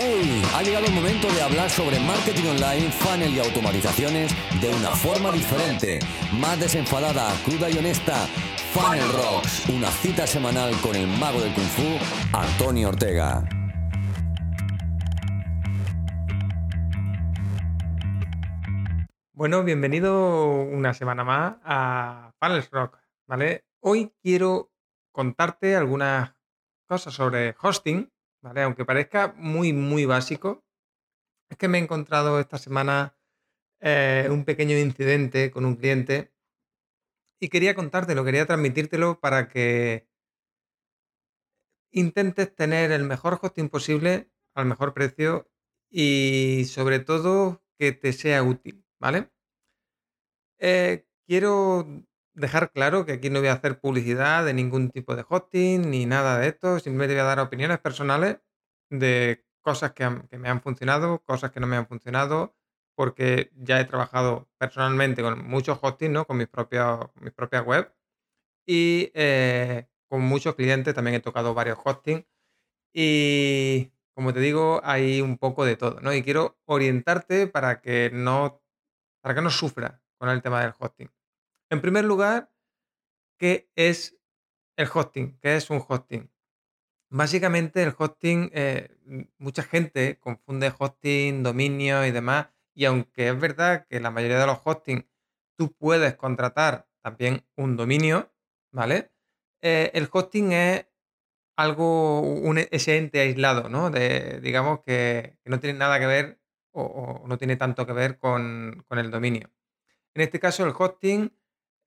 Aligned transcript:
¡Hey! 0.00 0.42
Ha 0.54 0.62
llegado 0.62 0.86
el 0.86 0.92
momento 0.92 1.26
de 1.32 1.42
hablar 1.42 1.68
sobre 1.68 1.98
marketing 1.98 2.46
online, 2.50 2.88
funnel 2.92 3.34
y 3.34 3.40
automatizaciones 3.40 4.32
de 4.60 4.68
una 4.68 4.90
forma 4.90 5.32
diferente, 5.32 5.98
más 6.38 6.60
desenfadada, 6.60 7.34
cruda 7.44 7.68
y 7.68 7.78
honesta. 7.78 8.14
Funnel 8.72 9.10
Rocks, 9.12 9.68
una 9.68 9.88
cita 9.88 10.24
semanal 10.24 10.72
con 10.82 10.94
el 10.94 11.08
mago 11.08 11.40
del 11.40 11.52
kung 11.52 11.66
fu, 11.66 11.82
Antonio 12.32 12.90
Ortega. 12.90 13.42
Bueno, 19.32 19.64
bienvenido 19.64 20.62
una 20.62 20.94
semana 20.94 21.24
más 21.24 21.56
a 21.64 22.32
Funnels 22.38 22.70
Rock, 22.70 22.98
¿vale? 23.26 23.64
Hoy 23.80 24.12
quiero 24.22 24.70
contarte 25.10 25.74
algunas 25.74 26.34
cosas 26.86 27.14
sobre 27.14 27.56
hosting, 27.60 28.12
¿vale? 28.42 28.62
Aunque 28.62 28.84
parezca 28.84 29.34
muy, 29.36 29.72
muy 29.72 30.04
básico, 30.04 30.64
es 31.48 31.56
que 31.56 31.68
me 31.68 31.78
he 31.78 31.82
encontrado 31.82 32.40
esta 32.40 32.58
semana 32.58 33.16
eh, 33.80 34.28
un 34.30 34.44
pequeño 34.44 34.76
incidente 34.78 35.50
con 35.50 35.64
un 35.64 35.76
cliente 35.76 36.32
y 37.40 37.48
quería 37.48 37.74
contártelo, 37.74 38.24
quería 38.24 38.46
transmitírtelo 38.46 39.20
para 39.20 39.48
que 39.48 40.08
intentes 41.92 42.54
tener 42.54 42.90
el 42.92 43.04
mejor 43.04 43.38
hosting 43.40 43.68
posible 43.68 44.30
al 44.54 44.66
mejor 44.66 44.92
precio 44.94 45.50
y 45.90 46.64
sobre 46.66 46.98
todo 46.98 47.62
que 47.78 47.92
te 47.92 48.12
sea 48.12 48.42
útil, 48.42 48.84
¿vale? 48.98 49.30
Eh, 50.58 51.06
quiero 51.26 51.86
dejar 52.38 52.72
claro 52.72 53.04
que 53.04 53.12
aquí 53.12 53.30
no 53.30 53.40
voy 53.40 53.48
a 53.48 53.54
hacer 53.54 53.80
publicidad 53.80 54.44
de 54.44 54.54
ningún 54.54 54.90
tipo 54.90 55.16
de 55.16 55.24
hosting 55.28 55.90
ni 55.90 56.06
nada 56.06 56.38
de 56.38 56.48
esto, 56.48 56.78
simplemente 56.78 57.14
voy 57.14 57.22
a 57.22 57.24
dar 57.24 57.40
opiniones 57.40 57.78
personales 57.78 58.38
de 58.90 59.44
cosas 59.62 59.92
que, 59.92 60.08
me 60.38 60.48
han 60.48 60.62
funcionado, 60.62 61.22
cosas 61.24 61.50
que 61.50 61.60
no 61.60 61.66
me 61.66 61.76
han 61.76 61.86
funcionado, 61.86 62.56
porque 62.96 63.50
ya 63.54 63.80
he 63.80 63.84
trabajado 63.84 64.48
personalmente 64.58 65.22
con 65.22 65.46
muchos 65.46 65.78
hostings, 65.82 66.12
¿no? 66.12 66.26
Con 66.26 66.38
mis 66.38 66.48
propios, 66.48 67.10
mis 67.20 67.32
propias 67.32 67.64
web 67.64 67.92
y 68.66 69.10
eh, 69.14 69.88
con 70.08 70.22
muchos 70.22 70.54
clientes 70.54 70.94
también 70.94 71.16
he 71.16 71.20
tocado 71.20 71.54
varios 71.54 71.78
hostings 71.84 72.26
y 72.92 73.92
como 74.14 74.32
te 74.32 74.40
digo, 74.40 74.80
hay 74.84 75.20
un 75.20 75.38
poco 75.38 75.64
de 75.64 75.76
todo, 75.76 76.00
¿no? 76.00 76.12
Y 76.12 76.22
quiero 76.22 76.58
orientarte 76.66 77.46
para 77.46 77.80
que 77.80 78.10
no, 78.12 78.62
para 79.22 79.34
que 79.34 79.42
no 79.42 79.50
sufras 79.50 80.00
con 80.18 80.28
el 80.30 80.42
tema 80.42 80.62
del 80.62 80.74
hosting. 80.78 81.08
En 81.70 81.82
primer 81.82 82.04
lugar, 82.04 82.50
¿qué 83.38 83.70
es 83.76 84.16
el 84.76 84.88
hosting? 84.92 85.38
¿Qué 85.38 85.56
es 85.56 85.68
un 85.68 85.84
hosting? 85.86 86.30
Básicamente 87.10 87.82
el 87.82 87.94
hosting, 87.96 88.50
eh, 88.54 88.96
mucha 89.38 89.62
gente 89.62 90.18
confunde 90.18 90.72
hosting, 90.76 91.42
dominio 91.42 92.06
y 92.06 92.10
demás, 92.10 92.48
y 92.74 92.86
aunque 92.86 93.28
es 93.28 93.38
verdad 93.38 93.86
que 93.86 94.00
la 94.00 94.10
mayoría 94.10 94.38
de 94.38 94.46
los 94.46 94.60
hosting 94.64 95.06
tú 95.56 95.74
puedes 95.74 96.14
contratar 96.16 96.88
también 97.02 97.46
un 97.56 97.76
dominio, 97.76 98.32
¿vale? 98.72 99.12
Eh, 99.60 99.90
el 99.92 100.08
hosting 100.10 100.52
es 100.52 100.86
algo, 101.56 102.20
un, 102.20 102.58
ese 102.58 102.96
ente 102.96 103.20
aislado, 103.20 103.68
¿no? 103.68 103.90
De, 103.90 104.40
digamos 104.40 104.80
que, 104.86 105.36
no 105.44 105.60
tiene 105.60 105.78
nada 105.78 105.98
que 105.98 106.06
ver 106.06 106.40
o, 106.72 106.82
o 106.82 107.28
no 107.28 107.36
tiene 107.36 107.56
tanto 107.56 107.86
que 107.86 107.92
ver 107.92 108.18
con, 108.18 108.84
con 108.88 108.98
el 108.98 109.10
dominio. 109.10 109.50
En 110.14 110.22
este 110.22 110.40
caso, 110.40 110.64
el 110.64 110.74
hosting 110.76 111.32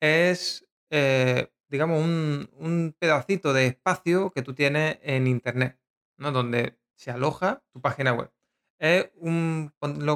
es, 0.01 0.67
eh, 0.89 1.49
digamos, 1.69 2.03
un, 2.03 2.49
un 2.57 2.95
pedacito 2.99 3.53
de 3.53 3.67
espacio 3.67 4.31
que 4.31 4.41
tú 4.41 4.53
tienes 4.53 4.99
en 5.03 5.27
Internet, 5.27 5.79
¿no? 6.17 6.31
Donde 6.31 6.77
se 6.95 7.11
aloja 7.11 7.63
tu 7.71 7.81
página 7.81 8.13
web. 8.13 8.31
Es 8.79 9.11
un, 9.17 9.71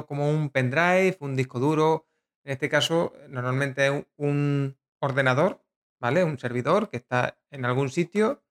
como 0.06 0.30
un 0.30 0.50
pendrive, 0.50 1.16
un 1.20 1.36
disco 1.36 1.60
duro. 1.60 2.06
En 2.44 2.52
este 2.52 2.68
caso, 2.68 3.14
normalmente 3.28 3.86
es 3.86 4.06
un, 4.16 4.76
ordenador, 5.00 5.64
¿vale? 6.00 6.24
Un 6.24 6.38
servidor 6.38 6.90
que 6.90 6.96
está 6.98 7.38
en 7.50 7.64
algún 7.64 7.90
sitio 7.90 8.42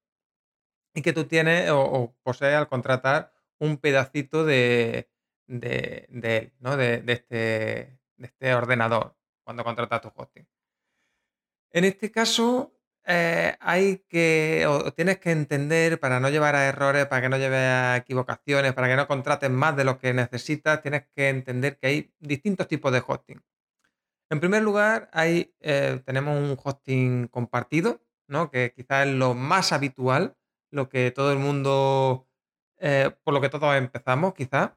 y 0.94 1.02
que 1.02 1.14
tú 1.14 1.26
tienes 1.26 1.70
o, 1.70 1.82
o 1.82 2.16
posees 2.24 2.56
al 2.56 2.70
contratar 2.70 3.34
un 3.60 3.78
pedacito 3.78 4.46
de, 4.46 5.10
de, 5.48 6.08
de 6.10 6.38
él, 6.38 6.54
¿no? 6.60 6.78
De, 6.78 7.02
de 7.02 7.14
este, 7.14 8.00
de 8.18 8.28
este 8.28 8.56
ordenador 8.56 9.18
cuando 9.44 9.64
contratas 9.64 10.02
tu 10.02 10.12
hosting. 10.16 10.48
En 11.76 11.84
este 11.84 12.10
caso, 12.10 12.74
eh, 13.06 13.58
hay 13.60 13.98
que, 14.08 14.66
o 14.66 14.94
tienes 14.94 15.20
que 15.20 15.32
entender 15.32 16.00
para 16.00 16.22
no 16.22 16.30
llevar 16.30 16.56
a 16.56 16.68
errores, 16.70 17.06
para 17.08 17.22
que 17.22 17.28
no 17.28 17.38
lleves 17.38 17.60
a 17.60 17.98
equivocaciones, 17.98 18.74
para 18.74 18.88
que 18.88 18.96
no 18.96 19.08
contrates 19.10 19.50
más 19.52 19.76
de 19.76 19.84
lo 19.84 19.98
que 20.00 20.14
necesitas, 20.14 20.82
tienes 20.82 21.04
que 21.14 21.28
entender 21.28 21.78
que 21.78 21.88
hay 21.88 22.14
distintos 22.20 22.70
tipos 22.70 22.94
de 22.94 23.04
hosting. 23.06 23.44
En 24.30 24.40
primer 24.40 24.64
lugar, 24.64 25.10
hay, 25.14 25.54
eh, 25.62 26.02
tenemos 26.06 26.38
un 26.38 26.58
hosting 26.64 27.28
compartido, 27.30 28.02
¿no? 28.28 28.52
Que 28.52 28.74
quizás 28.76 29.08
es 29.08 29.14
lo 29.14 29.34
más 29.36 29.74
habitual, 29.74 30.38
lo 30.72 30.90
que 30.90 31.12
todo 31.12 31.34
el 31.34 31.40
mundo, 31.40 32.30
eh, 32.80 33.12
por 33.24 33.34
lo 33.34 33.42
que 33.42 33.50
todos 33.50 33.76
empezamos, 33.76 34.34
quizás. 34.34 34.72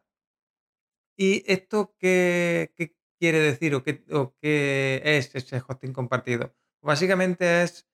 ¿Y 1.16 1.44
esto 1.52 1.94
qué, 1.98 2.72
qué 2.76 2.94
quiere 3.18 3.40
decir 3.40 3.74
o 3.74 3.82
qué, 3.82 4.04
o 4.12 4.34
qué 4.40 5.02
es 5.04 5.34
ese 5.34 5.62
hosting 5.66 5.92
compartido? 5.92 6.54
Básicamente 6.82 7.62
es 7.62 7.86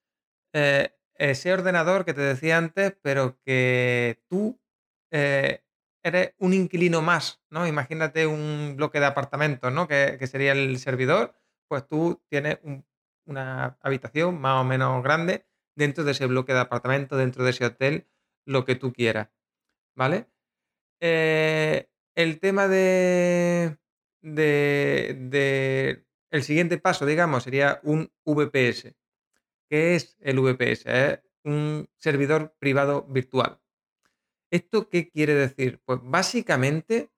eh, 0.55 0.95
ese 1.17 1.53
ordenador 1.53 2.05
que 2.05 2.15
te 2.15 2.21
decía 2.22 2.59
antes, 2.59 2.97
pero 3.03 3.39
que 3.45 4.22
tú 4.28 4.61
eh, 5.12 5.65
eres 6.03 6.34
un 6.39 6.55
inquilino 6.55 7.03
más, 7.03 7.43
¿no? 7.50 7.67
Imagínate 7.67 8.27
un 8.27 8.75
bloque 8.77 9.00
de 9.00 9.06
apartamentos, 9.06 9.72
¿no? 9.72 9.89
Que, 9.89 10.17
que 10.19 10.27
sería 10.27 10.53
el 10.53 10.78
servidor, 10.78 11.37
pues 11.69 11.87
tú 11.89 12.22
tienes 12.31 12.59
un- 12.62 12.87
una 13.27 13.78
habitación 13.83 14.41
más 14.41 14.61
o 14.61 14.65
menos 14.65 15.03
grande 15.03 15.47
dentro 15.77 16.05
de 16.05 16.12
ese 16.12 16.27
bloque 16.27 16.53
de 16.53 16.61
apartamentos, 16.61 17.19
dentro 17.19 17.45
de 17.45 17.51
ese 17.51 17.66
hotel, 17.66 18.09
lo 18.47 18.65
que 18.66 18.77
tú 18.77 18.93
quieras, 18.93 19.31
¿vale? 19.97 20.28
Eh, 21.01 21.89
el 22.16 22.41
tema 22.41 22.69
de, 22.69 23.78
de, 24.22 25.16
de- 25.21 26.06
el 26.34 26.43
siguiente 26.43 26.78
paso, 26.78 27.06
digamos, 27.06 27.45
sería 27.45 27.78
un 27.84 28.12
VPS. 28.25 28.97
¿Qué 29.71 29.95
es 29.95 30.17
el 30.19 30.41
VPS? 30.41 30.83
Es 30.87 31.21
un 31.45 31.89
servidor 31.97 32.56
privado 32.59 33.06
virtual. 33.09 33.61
¿Esto 34.50 34.89
qué 34.89 35.09
quiere 35.09 35.34
decir? 35.34 35.81
Pues 35.84 36.00
básicamente 36.03 37.12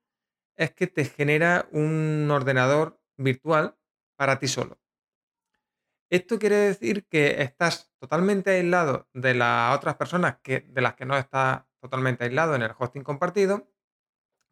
es 0.54 0.72
que 0.75 0.87
te 0.87 1.06
genera 1.06 1.66
un 1.72 2.31
ordenador 2.31 3.00
virtual 3.16 3.78
para 4.16 4.38
ti 4.38 4.49
solo. 4.49 4.78
Esto 6.10 6.38
quiere 6.38 6.56
decir 6.56 7.06
que 7.06 7.43
estás 7.43 7.91
totalmente 7.98 8.50
aislado 8.50 9.09
de 9.15 9.33
las 9.33 9.75
otras 9.75 9.97
personas 9.97 10.37
que, 10.43 10.60
de 10.60 10.83
las 10.83 10.94
que 10.94 11.06
no 11.06 11.16
estás 11.16 11.62
totalmente 11.81 12.25
aislado 12.25 12.54
en 12.54 12.60
el 12.62 12.72
hosting 12.78 13.03
compartido, 13.03 13.72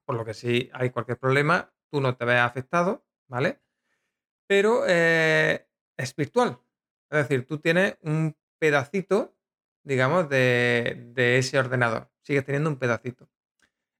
por 0.06 0.16
lo 0.16 0.24
que 0.24 0.32
si 0.32 0.70
hay 0.72 0.88
cualquier 0.88 1.18
problema, 1.18 1.74
tú 1.90 2.00
no 2.00 2.16
te 2.16 2.24
ves 2.24 2.40
afectado, 2.40 3.06
¿vale? 3.28 3.63
Pero 4.46 4.84
eh, 4.86 5.66
es 5.96 6.14
virtual. 6.14 6.58
Es 7.10 7.28
decir, 7.28 7.46
tú 7.46 7.58
tienes 7.58 7.96
un 8.02 8.36
pedacito, 8.58 9.36
digamos, 9.82 10.28
de, 10.28 11.12
ese 11.38 11.58
ordenador. 11.58 12.10
Sigues 12.22 12.44
teniendo 12.44 12.70
un 12.70 12.78
pedacito. 12.78 13.28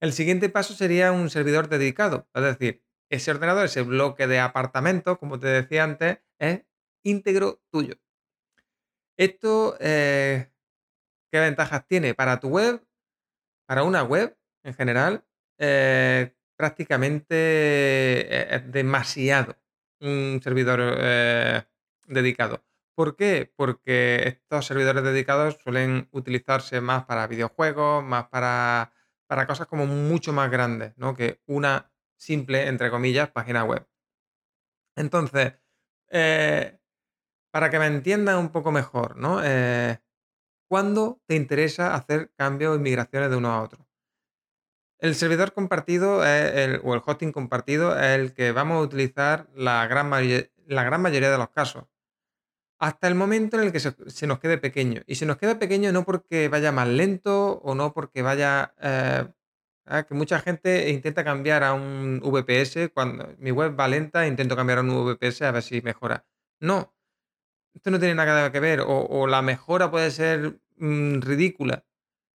El 0.01 0.13
siguiente 0.13 0.49
paso 0.49 0.75
sería 0.75 1.13
un 1.13 1.31
servidor 1.31 1.69
dedicado. 1.69 2.29
Es 2.35 2.43
decir, 2.43 2.83
ese 3.11 3.31
ordenador, 3.31 3.67
ese 3.67 3.83
bloque 3.83 4.27
de 4.27 4.41
apartamentos, 4.41 5.19
como 5.19 5.39
te 5.39 5.47
decía 5.47 5.85
antes, 5.85 6.19
es 6.39 6.63
íntegro 7.03 7.63
tuyo. 7.71 7.95
Esto, 9.17 9.77
eh, 9.81 10.51
¿qué 11.31 11.41
ventajas 11.41 11.87
tiene 11.87 12.15
para 12.15 12.41
tu 12.41 12.49
web? 12.49 12.85
Para 13.67 13.85
una 13.85 14.03
web, 14.03 14.37
en 14.65 14.75
general, 14.75 15.25
eh, 15.59 16.35
prácticamente 16.57 18.55
es 18.57 18.73
demasiado 18.73 19.57
un 20.01 20.41
servidor 20.43 20.81
eh, 20.99 21.63
dedicado. 22.07 22.65
¿Por 22.95 23.17
qué? 23.17 23.53
Porque 23.57 24.23
estos 24.29 24.67
servidores 24.67 25.03
dedicados 25.03 25.59
suelen 25.63 26.09
utilizarse 26.13 26.81
más 26.81 27.05
para 27.05 27.27
videojuegos, 27.27 28.05
más 28.05 28.29
para, 28.29 28.93
para 29.27 29.47
cosas 29.47 29.67
como 29.67 29.87
mucho 29.87 30.33
más 30.33 30.51
grandes, 30.51 30.97
¿no? 30.97 31.15
Que 31.15 31.41
una 31.47 31.91
simple, 32.17 32.69
entre 32.69 32.91
comillas, 32.91 33.31
página 33.31 33.65
web. 33.65 33.87
Entonces, 34.97 35.55
eh, 36.11 36.79
para 37.53 37.71
que 37.71 37.79
me 37.79 37.87
entiendan 37.87 38.39
un 38.39 38.51
poco 38.51 38.73
mejor, 38.73 39.17
¿no? 39.17 39.41
Eh, 39.45 39.99
¿Cuándo 40.69 41.23
te 41.27 41.37
interesa 41.37 41.95
hacer 41.95 42.33
cambios 42.37 42.77
y 42.77 42.81
migraciones 42.81 43.31
de 43.31 43.37
uno 43.37 43.53
a 43.53 43.63
otro? 43.63 43.84
El 45.05 45.15
servidor 45.15 45.53
compartido 45.53 46.25
el- 46.25 46.81
o 46.83 46.95
el 46.95 47.03
hosting 47.05 47.31
compartido 47.31 47.95
es 47.95 48.19
el 48.19 48.33
que 48.33 48.53
vamos 48.53 48.79
a 48.79 48.81
utilizar 48.81 49.51
la 49.55 49.87
gran, 49.87 50.09
mayoría 50.09 51.31
de 51.31 51.37
los 51.37 51.51
casos. 51.51 51.85
Hasta 52.79 53.07
el 53.09 53.15
momento 53.15 53.59
en 53.59 53.65
el 53.65 53.73
que 53.73 53.81
se, 53.81 54.27
nos 54.27 54.39
quede 54.39 54.57
pequeño. 54.57 55.03
Y 55.07 55.17
se 55.17 55.27
nos 55.27 55.37
queda 55.37 55.59
pequeño 55.59 55.93
no 55.93 56.07
porque 56.07 56.49
vaya 56.49 56.73
más 56.73 56.89
lento 56.89 57.61
o 57.63 57.75
no 57.75 57.93
porque 57.93 58.23
vaya 58.23 58.75
eh, 58.81 59.27
Que 60.09 60.15
mucha 60.15 60.41
gente 60.41 60.89
intenta 60.89 61.23
cambiar 61.23 61.65
a 61.65 61.75
un 61.75 62.21
VPS 62.25 62.91
cuando 62.95 63.29
mi 63.39 63.51
web 63.51 63.79
va 63.79 63.89
lenta, 63.89 64.27
intento 64.27 64.57
cambiar 64.57 64.79
a 64.79 64.81
un 64.81 64.89
VPS 64.89 65.43
a 65.45 65.53
ver 65.53 65.63
si 65.63 65.83
mejora. 65.83 66.25
No, 66.61 66.95
esto 67.75 67.91
no 67.91 67.99
tiene 67.99 68.15
nada 68.15 68.51
que 68.53 68.61
ver, 68.61 68.81
o, 68.87 69.27
la 69.27 69.43
mejora 69.43 69.91
puede 69.91 70.11
ser 70.11 70.61
mm, 70.79 71.21
ridícula. 71.21 71.85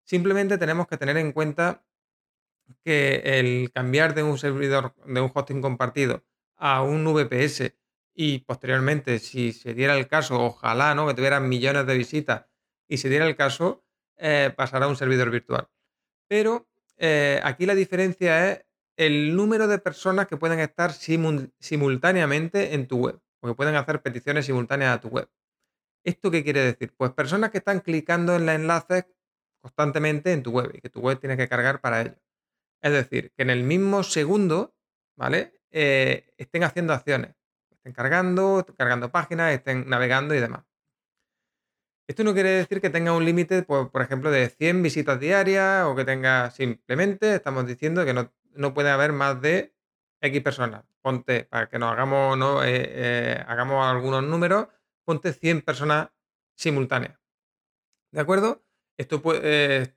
Simplemente 0.05 0.59
tenemos 0.59 0.87
que 0.87 0.99
tener 0.99 1.17
en 1.17 1.33
cuenta 1.33 1.88
que 2.85 3.23
el 3.25 3.71
cambiar 3.73 4.15
de 4.15 4.23
un 4.23 4.39
servidor, 4.39 4.95
de 5.05 5.21
un 5.21 5.31
hosting 5.35 5.61
compartido 5.61 6.25
a 6.57 6.83
un 6.83 7.05
VPS 7.05 7.75
y 8.15 8.41
posteriormente, 8.41 9.19
si 9.21 9.53
se 9.53 9.75
diera 9.75 9.97
el 9.97 10.09
caso, 10.09 10.43
ojalá, 10.43 10.95
¿no? 10.95 11.07
Que 11.07 11.15
tuvieran 11.15 11.49
millones 11.49 11.87
de 11.87 11.97
visitas 11.97 12.47
y 12.89 12.97
se 12.97 13.09
diera 13.09 13.27
el 13.27 13.37
caso, 13.37 13.85
eh, 14.17 14.53
pasar 14.57 14.83
a 14.83 14.89
un 14.89 14.97
servidor 14.97 15.31
virtual. 15.31 15.69
Pero 16.27 16.69
eh, 16.97 17.41
aquí 17.45 17.67
la 17.67 17.77
diferencia 17.77 18.51
es 18.51 18.65
el 18.97 19.37
número 19.37 19.69
de 19.69 19.79
personas 19.79 20.27
que 20.27 20.37
pueden 20.37 20.59
estar 20.59 20.93
simultáneamente 20.93 22.75
en 22.75 22.89
tu 22.89 22.99
web 22.99 23.21
o 23.41 23.49
que 23.49 23.55
pueden 23.55 23.77
hacer 23.77 24.03
peticiones 24.03 24.47
simultáneas 24.47 24.97
a 24.97 25.01
tu 25.01 25.09
web. 25.09 25.31
¿Esto 26.03 26.31
qué 26.31 26.43
quiere 26.43 26.61
decir? 26.61 26.93
Pues 26.97 27.13
personas 27.13 27.51
que 27.51 27.59
están 27.59 27.81
clicando 27.81 28.35
en 28.35 28.47
los 28.47 28.55
enlaces 28.57 29.07
constantemente 29.61 30.33
en 30.33 30.43
tu 30.43 30.51
web 30.51 30.73
y 30.75 30.81
que 30.81 30.91
tu 30.91 31.01
web 31.01 31.21
tiene 31.21 31.37
que 31.37 31.49
cargar 31.49 31.81
para 31.81 32.01
ello. 32.03 32.17
Es 32.81 32.93
decir, 32.93 33.33
que 33.37 33.43
en 33.43 33.51
el 33.51 33.63
mismo 33.65 34.03
segundo, 34.03 34.75
¿vale? 35.17 35.61
Eh, 35.71 36.33
estén 36.37 36.65
haciendo 36.65 36.93
acciones, 36.93 37.35
estén 37.71 37.93
cargando, 37.93 38.65
cargando 38.77 39.11
páginas, 39.11 39.53
estén 39.53 39.89
navegando 39.89 40.35
y 40.35 40.41
demás. 40.41 40.65
Esto 42.09 42.25
no 42.25 42.33
quiere 42.33 42.51
decir 42.51 42.81
que 42.81 42.89
tenga 42.89 43.13
un 43.13 43.25
límite, 43.25 43.63
por, 43.63 43.91
por, 43.91 44.01
ejemplo, 44.01 44.31
de 44.31 44.49
100 44.49 44.83
visitas 44.83 45.21
diarias 45.21 45.85
o 45.85 45.95
que 45.95 46.07
tenga 46.07 46.51
simplemente, 46.51 47.35
estamos 47.35 47.67
diciendo 47.67 48.05
que 48.07 48.15
no, 48.15 48.75
puede 48.75 48.91
haber 48.91 49.13
más 49.13 49.43
de 49.43 49.75
X 50.23 50.43
personas. 50.43 50.85
Ponte, 51.03 51.45
para 51.45 51.69
que 51.69 51.79
nos 51.79 51.93
hagamos, 51.93 52.39
¿no? 52.39 52.65
Eh, 52.65 52.69
eh, 52.71 53.45
hagamos 53.47 53.87
algunos 53.87 54.23
números, 54.23 54.69
ponte 55.05 55.35
100 55.35 55.63
personas 55.63 56.09
simultáneas. 56.55 57.19
¿De 58.11 58.21
acuerdo? 58.21 58.65
Esto 58.97 59.21
puede, 59.21 59.95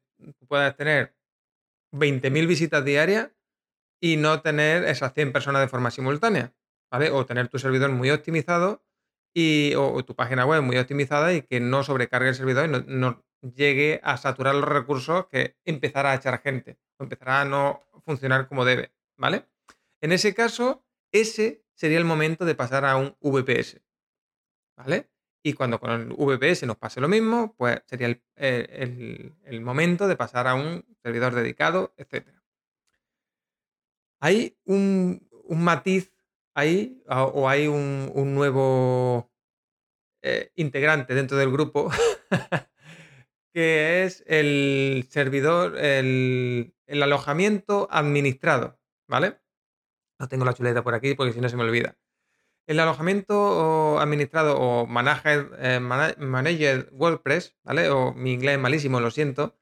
tener 0.77 1.15
20.000 1.91 2.47
visitas 2.47 2.83
diarias 2.83 3.31
y 4.01 4.17
no 4.17 4.41
tener 4.41 4.85
esas 4.85 5.13
100 5.13 5.31
personas 5.31 5.61
de 5.61 5.67
forma 5.67 5.91
simultánea, 5.91 6.53
¿vale? 6.91 7.11
O 7.11 7.25
tener 7.25 7.47
tu 7.47 7.59
servidor 7.59 7.91
muy 7.91 8.09
optimizado 8.09 8.83
y, 9.33 9.73
o, 9.75 10.03
tu 10.03 10.15
página 10.15 10.45
web 10.45 10.61
muy 10.61 10.77
optimizada 10.77 11.33
y 11.33 11.43
que 11.43 11.59
no 11.59 11.83
sobrecargue 11.83 12.29
el 12.29 12.35
servidor 12.35 12.65
y 12.65 12.83
no, 12.87 13.23
llegue 13.55 13.99
a 14.03 14.17
saturar 14.17 14.55
los 14.55 14.69
recursos 14.69 15.27
que 15.27 15.57
empezará 15.65 16.11
a 16.11 16.15
echar 16.15 16.41
gente 16.41 16.77
empezará 17.03 17.41
a 17.41 17.45
no 17.45 17.87
funcionar 18.05 18.47
como 18.47 18.65
debe, 18.65 18.93
¿vale? 19.17 19.47
En 20.01 20.11
ese 20.11 20.33
caso, 20.33 20.85
ese 21.11 21.63
sería 21.73 21.97
el 21.97 22.05
momento 22.05 22.45
de 22.45 22.55
pasar 22.55 22.85
a 22.85 22.95
un 22.97 23.15
VPS, 23.21 23.81
¿vale? 24.77 25.10
Y 25.43 25.53
cuando 25.53 25.79
con 25.79 25.91
el 25.91 26.13
VPS 26.13 26.63
nos 26.67 26.77
pase 26.77 27.01
lo 27.01 27.07
mismo, 27.07 27.55
pues 27.57 27.81
sería 27.85 28.15
el, 28.35 29.61
momento 29.61 30.07
de 30.07 30.15
pasar 30.15 30.47
a 30.47 30.55
un 30.55 30.85
servidor 31.01 31.33
dedicado, 31.33 31.93
etc. 31.97 32.27
Hay 34.19 34.57
un, 34.65 35.27
un 35.45 35.63
matiz 35.63 36.11
ahí 36.53 37.01
o 37.07 37.49
hay 37.49 37.67
un, 37.67 38.11
nuevo 38.35 39.31
eh, 40.21 40.51
integrante 40.55 41.15
dentro 41.15 41.37
del 41.37 41.51
grupo 41.51 41.89
que 43.53 44.03
es 44.03 44.23
el 44.27 45.07
servidor, 45.09 45.77
el, 45.77 46.73
alojamiento 46.87 47.87
administrado, 47.91 48.79
¿vale? 49.07 49.39
No 50.19 50.27
tengo 50.27 50.45
la 50.45 50.53
chuleta 50.53 50.83
por 50.83 50.93
aquí 50.93 51.15
porque 51.15 51.33
si 51.33 51.41
no 51.41 51.49
se 51.49 51.57
me 51.57 51.63
olvida. 51.63 51.97
El 52.67 52.79
alojamiento 52.79 53.99
administrado 53.99 54.57
o 54.59 54.87
eh, 54.87 55.79
manager 55.79 56.89
WordPress, 56.93 57.55
¿vale? 57.63 57.89
O 57.89 58.13
mi 58.13 58.33
inglés 58.33 58.55
es 58.55 58.61
malísimo, 58.61 58.99
lo 58.99 59.11
siento. 59.11 59.55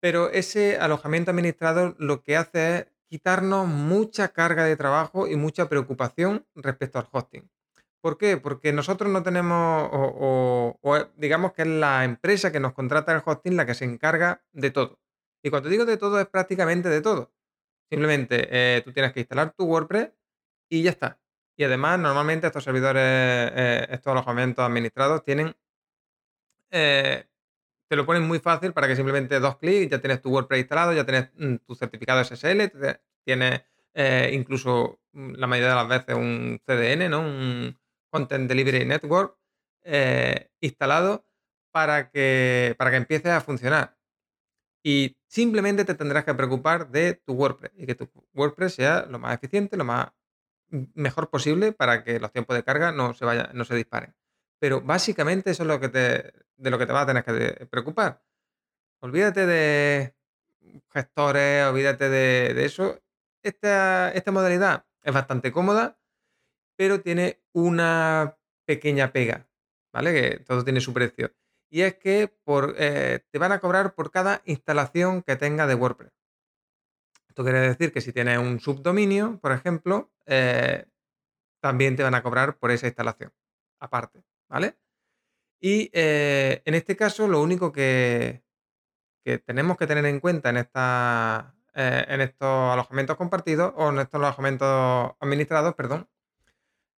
Pero 0.00 0.30
ese 0.30 0.78
alojamiento 0.78 1.30
administrado 1.30 1.94
lo 1.98 2.22
que 2.22 2.36
hace 2.36 2.76
es 2.76 2.86
quitarnos 3.08 3.66
mucha 3.66 4.28
carga 4.28 4.64
de 4.64 4.76
trabajo 4.76 5.26
y 5.26 5.36
mucha 5.36 5.68
preocupación 5.68 6.46
respecto 6.54 6.98
al 6.98 7.08
hosting. 7.10 7.50
¿Por 8.00 8.16
qué? 8.16 8.36
Porque 8.36 8.72
nosotros 8.72 9.10
no 9.10 9.22
tenemos, 9.22 9.88
o, 9.92 10.78
digamos 11.16 11.52
que 11.52 11.62
es 11.62 11.68
la 11.68 12.04
empresa 12.04 12.52
que 12.52 12.60
nos 12.60 12.72
contrata 12.72 13.12
el 13.12 13.22
hosting 13.24 13.56
la 13.56 13.66
que 13.66 13.74
se 13.74 13.84
encarga 13.84 14.44
de 14.52 14.70
todo. 14.70 15.00
Y 15.42 15.50
cuando 15.50 15.68
digo 15.68 15.84
de 15.84 15.96
todo 15.96 16.20
es 16.20 16.26
prácticamente 16.26 16.88
de 16.88 17.00
todo. 17.00 17.32
Simplemente 17.90 18.48
eh, 18.50 18.82
tú 18.84 18.92
tienes 18.92 19.12
que 19.12 19.20
instalar 19.20 19.52
tu 19.56 19.64
WordPress 19.64 20.12
y 20.70 20.82
ya 20.82 20.90
está. 20.90 21.18
Y 21.58 21.64
además, 21.64 21.98
normalmente 21.98 22.46
estos 22.46 22.62
servidores, 22.62 23.02
eh, 23.02 23.88
estos 23.90 24.12
alojamientos 24.12 24.64
administrados 24.64 25.24
tienen, 25.24 25.56
eh, 26.70 27.26
te 27.88 27.96
lo 27.96 28.06
ponen 28.06 28.22
muy 28.22 28.38
fácil 28.38 28.72
para 28.72 28.86
que 28.86 28.94
simplemente 28.94 29.40
dos 29.40 29.56
clics 29.56 29.90
ya 29.90 30.00
tienes 30.00 30.22
tu 30.22 30.30
WordPress 30.30 30.60
instalado, 30.60 30.92
ya 30.92 31.04
tienes 31.04 31.30
mm, 31.34 31.56
tu 31.66 31.74
certificado 31.74 32.22
SSL, 32.22 32.70
tienes 33.24 33.62
eh, 33.92 34.30
incluso 34.34 35.00
mm, 35.12 35.32
la 35.34 35.48
mayoría 35.48 35.70
de 35.70 35.74
las 35.74 35.88
veces 35.88 36.14
un 36.14 36.60
CDN, 36.64 37.10
¿no? 37.10 37.20
Un 37.22 37.76
Content 38.08 38.48
Delivery 38.48 38.84
Network 38.84 39.36
instalado 40.60 41.26
para 41.72 42.10
que, 42.10 42.76
para 42.78 42.90
que 42.90 42.98
empieces 42.98 43.32
a 43.32 43.40
funcionar. 43.40 43.96
Y 44.84 45.16
simplemente 45.26 45.84
te 45.84 45.94
tendrás 45.94 46.24
que 46.24 46.34
preocupar 46.34 46.90
de 46.90 47.14
tu 47.14 47.32
WordPress 47.34 47.72
y 47.76 47.86
que 47.86 47.96
tu 47.96 48.08
WordPress 48.34 48.74
sea 48.74 49.06
lo 49.06 49.18
más 49.18 49.34
eficiente, 49.34 49.76
lo 49.76 49.84
más 49.84 50.08
mejor 50.70 51.30
posible 51.30 51.72
para 51.72 52.04
que 52.04 52.20
los 52.20 52.32
tiempos 52.32 52.56
de 52.56 52.64
carga 52.64 52.92
no 52.92 53.14
se, 53.14 53.24
vaya, 53.24 53.50
no 53.54 53.64
se 53.64 53.74
disparen. 53.74 54.14
Pero 54.58 54.80
básicamente 54.80 55.50
eso 55.50 55.62
es 55.62 55.68
lo 55.68 55.80
que 55.80 55.88
te, 55.88 56.32
de 56.56 56.70
lo 56.70 56.78
que 56.78 56.86
te 56.86 56.92
vas 56.92 57.04
a 57.04 57.06
tener 57.06 57.24
que 57.24 57.66
preocupar. 57.66 58.22
Olvídate 59.00 59.46
de 59.46 60.14
gestores, 60.90 61.64
olvídate 61.66 62.08
de, 62.08 62.64
eso. 62.64 63.00
Esta, 63.42 64.10
esta 64.12 64.32
modalidad 64.32 64.86
es 65.02 65.14
bastante 65.14 65.52
cómoda, 65.52 65.98
pero 66.76 67.00
tiene 67.00 67.40
una 67.52 68.36
pequeña 68.64 69.12
pega, 69.12 69.48
¿vale? 69.92 70.12
Que 70.12 70.38
todo 70.40 70.64
tiene 70.64 70.80
su 70.80 70.92
precio. 70.92 71.32
Y 71.70 71.82
es 71.82 71.96
que 71.96 72.28
por, 72.28 72.74
eh, 72.78 73.20
te 73.30 73.38
van 73.38 73.52
a 73.52 73.60
cobrar 73.60 73.94
por 73.94 74.10
cada 74.10 74.42
instalación 74.44 75.22
que 75.22 75.36
tenga 75.36 75.66
de 75.66 75.74
WordPress. 75.74 76.17
Esto 77.38 77.44
quiere 77.44 77.68
decir 77.68 77.92
que 77.92 78.00
si 78.00 78.12
tienes 78.12 78.36
un 78.36 78.58
subdominio, 78.58 79.38
por 79.40 79.52
ejemplo, 79.52 80.10
eh, 80.26 80.86
también 81.60 81.94
te 81.94 82.02
van 82.02 82.16
a 82.16 82.22
cobrar 82.24 82.58
por 82.58 82.72
esa 82.72 82.88
instalación, 82.88 83.32
aparte. 83.78 84.24
¿vale? 84.48 84.76
Y 85.60 85.88
eh, 85.92 86.62
en 86.64 86.74
este 86.74 86.96
caso, 86.96 87.28
lo 87.28 87.40
único 87.40 87.70
que, 87.70 88.42
tenemos 89.46 89.76
que 89.76 89.86
tener 89.86 90.04
en 90.06 90.18
cuenta 90.18 90.50
en, 90.50 90.56
esta, 90.56 91.54
eh, 91.74 92.06
en 92.08 92.22
estos 92.22 92.72
alojamientos 92.72 93.16
compartidos 93.16 93.72
o 93.76 93.90
en 93.90 94.00
estos 94.00 94.20
alojamientos 94.20 95.12
administrados, 95.20 95.76
perdón, 95.76 96.08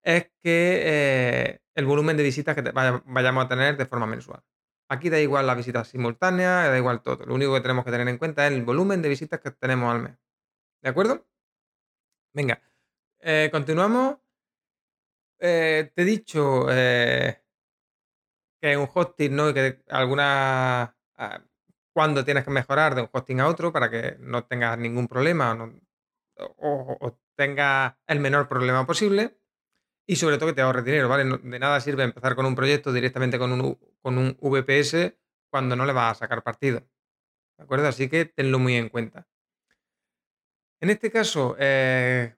es 0.02 0.30
que 0.42 1.61
el 1.75 1.85
volumen 1.85 2.16
de 2.16 2.23
visitas 2.23 2.54
que 2.54 2.62
vayamos 2.62 3.44
a 3.44 3.49
tener 3.49 3.76
de 3.76 3.85
forma 3.85 4.06
mensual. 4.06 4.42
Aquí 4.88 5.11
da 5.11 5.20
igual 5.20 5.47
las 5.47 5.59
visitas 5.59 5.88
simultáneas, 5.88 6.70
da 6.70 6.78
igual 6.78 7.02
todo. 7.02 7.26
Lo 7.26 7.35
único 7.35 7.52
que 7.52 7.61
tenemos 7.61 7.85
que 7.85 7.90
tener 7.90 8.09
en 8.09 8.16
cuenta 8.16 8.47
es 8.47 8.54
el 8.54 8.64
volumen 8.64 9.02
de 9.02 9.11
visitas 9.11 9.40
que 9.40 9.50
tenemos 9.50 9.94
al 9.94 10.00
mes. 10.00 10.29
¿De 10.82 10.88
acuerdo? 10.88 11.26
Venga, 12.32 12.62
continuamos. 13.50 14.16
te 15.38 15.92
he 15.96 16.04
dicho 16.04 16.66
que 18.60 18.76
un 18.76 18.88
hosting, 18.92 19.34
¿no? 19.34 19.50
Y 19.50 19.54
que 19.54 19.82
alguna. 19.88 20.96
Ah, 21.16 21.42
cuando 21.92 22.25
tienes 22.25 22.44
que 22.44 22.50
mejorar 22.50 22.94
de 22.94 23.02
un 23.02 23.08
hosting 23.12 23.40
a 23.40 23.49
otro 23.49 23.72
para 23.72 23.90
que 23.90 24.16
no 24.20 24.44
tengas 24.44 24.78
ningún 24.78 25.08
problema 25.08 25.52
o, 26.58 26.96
o, 27.00 27.18
tengas 27.37 27.94
el 28.06 28.20
menor 28.20 28.49
problema 28.49 28.87
posible. 28.87 29.38
Y 30.06 30.16
sobre 30.16 30.38
todo 30.38 30.49
que 30.49 30.54
te 30.54 30.62
ahorre 30.62 30.82
dinero, 30.82 31.08
¿vale? 31.08 31.25
de 31.25 31.58
nada 31.58 31.80
sirve 31.80 32.02
empezar 32.02 32.34
con 32.34 32.44
un 32.46 32.56
proyecto 32.56 32.92
directamente 32.92 33.38
con 33.38 33.52
un, 33.52 33.78
con 34.02 34.18
un 34.18 34.37
VPS 34.40 35.16
cuando 35.50 35.76
no 35.76 35.87
le 35.87 35.92
vas 35.92 36.16
a 36.16 36.20
sacar 36.20 36.42
partido. 36.42 36.80
¿De 37.56 37.64
acuerdo? 37.64 37.87
Así 37.87 38.08
que 38.08 38.25
tenlo 38.25 38.58
muy 38.58 38.75
en 38.75 38.88
cuenta. 38.88 39.28
En 40.80 40.88
este 40.88 41.10
caso, 41.10 41.56
eh, 41.58 42.34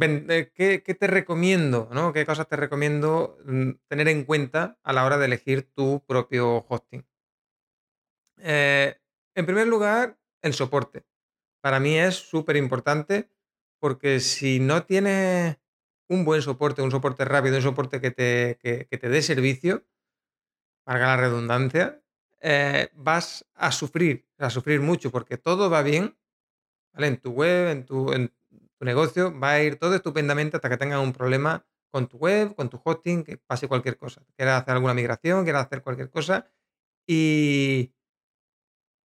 eh, 0.00 0.52
¿Qué, 0.54 0.96
te 0.98 1.06
recomiendo? 1.06 1.88
¿no? 1.92 2.12
¿Qué 2.12 2.26
cosas 2.26 2.48
te 2.48 2.56
recomiendo 2.56 3.38
mm, 3.44 3.70
tener 3.88 4.08
en 4.08 4.24
cuenta 4.24 4.78
a 4.82 4.92
la 4.92 5.04
hora 5.04 5.18
de 5.18 5.26
elegir 5.26 5.70
tu 5.72 6.02
propio 6.06 6.66
hosting? 6.68 7.06
Eh, 8.38 8.96
en 9.34 9.46
primer 9.46 9.68
lugar, 9.68 10.18
el 10.40 10.54
soporte. 10.54 11.04
Para 11.60 11.78
mí 11.78 11.96
es 11.96 12.16
súper 12.16 12.56
importante 12.56 13.30
porque 13.78 14.18
si 14.18 14.58
no 14.58 14.84
tienes 14.84 15.58
un 16.08 16.24
buen 16.24 16.42
soporte, 16.42 16.82
un 16.82 16.90
soporte 16.90 17.24
rápido, 17.24 17.56
un 17.56 17.62
soporte 17.62 18.00
que 18.00 18.10
te, 18.10 18.58
te 18.88 19.08
dé 19.08 19.22
servicio, 19.22 19.84
valga 20.84 21.06
la 21.06 21.16
redundancia, 21.16 22.02
vas 22.94 23.46
a 23.54 23.70
sufrir, 23.70 24.26
a 24.38 24.50
sufrir 24.50 24.80
mucho 24.80 25.10
porque 25.10 25.38
todo 25.38 25.70
va 25.70 25.82
bien, 25.82 26.16
En 26.94 27.16
tu 27.18 27.30
web, 27.30 27.68
en 27.68 27.84
tu, 27.84 28.12
en 28.12 28.28
tu 28.78 28.84
negocio, 28.84 29.38
va 29.38 29.52
a 29.52 29.62
ir 29.62 29.76
todo 29.76 29.94
estupendamente 29.94 30.56
hasta 30.56 30.68
que 30.68 30.76
tengas 30.76 31.00
un 31.02 31.12
problema 31.12 31.66
con 31.90 32.08
tu 32.08 32.16
web, 32.18 32.54
con 32.54 32.70
tu 32.70 32.80
hosting, 32.82 33.24
que 33.24 33.36
pase 33.36 33.68
cualquier 33.68 33.96
cosa. 33.96 34.22
Quieras 34.36 34.62
hacer 34.62 34.74
alguna 34.74 34.94
migración, 34.94 35.44
quieras 35.44 35.66
hacer 35.66 35.82
cualquier 35.82 36.10
cosa. 36.10 36.50
Y 37.06 37.94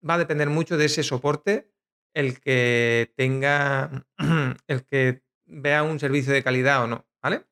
va 0.09 0.15
a 0.15 0.19
depender 0.19 0.49
mucho 0.51 0.77
de 0.77 0.87
ese 0.87 1.03
soporte 1.03 1.73
el 2.15 2.41
que 2.41 3.13
tenga, 3.17 4.07
el 4.69 4.85
que 4.87 5.23
vea 5.45 5.83
un 5.83 6.01
servicio 6.01 6.33
de 6.33 6.43
calidad 6.43 6.85
o 6.85 6.87
no, 6.87 7.07
¿vale? 7.23 7.45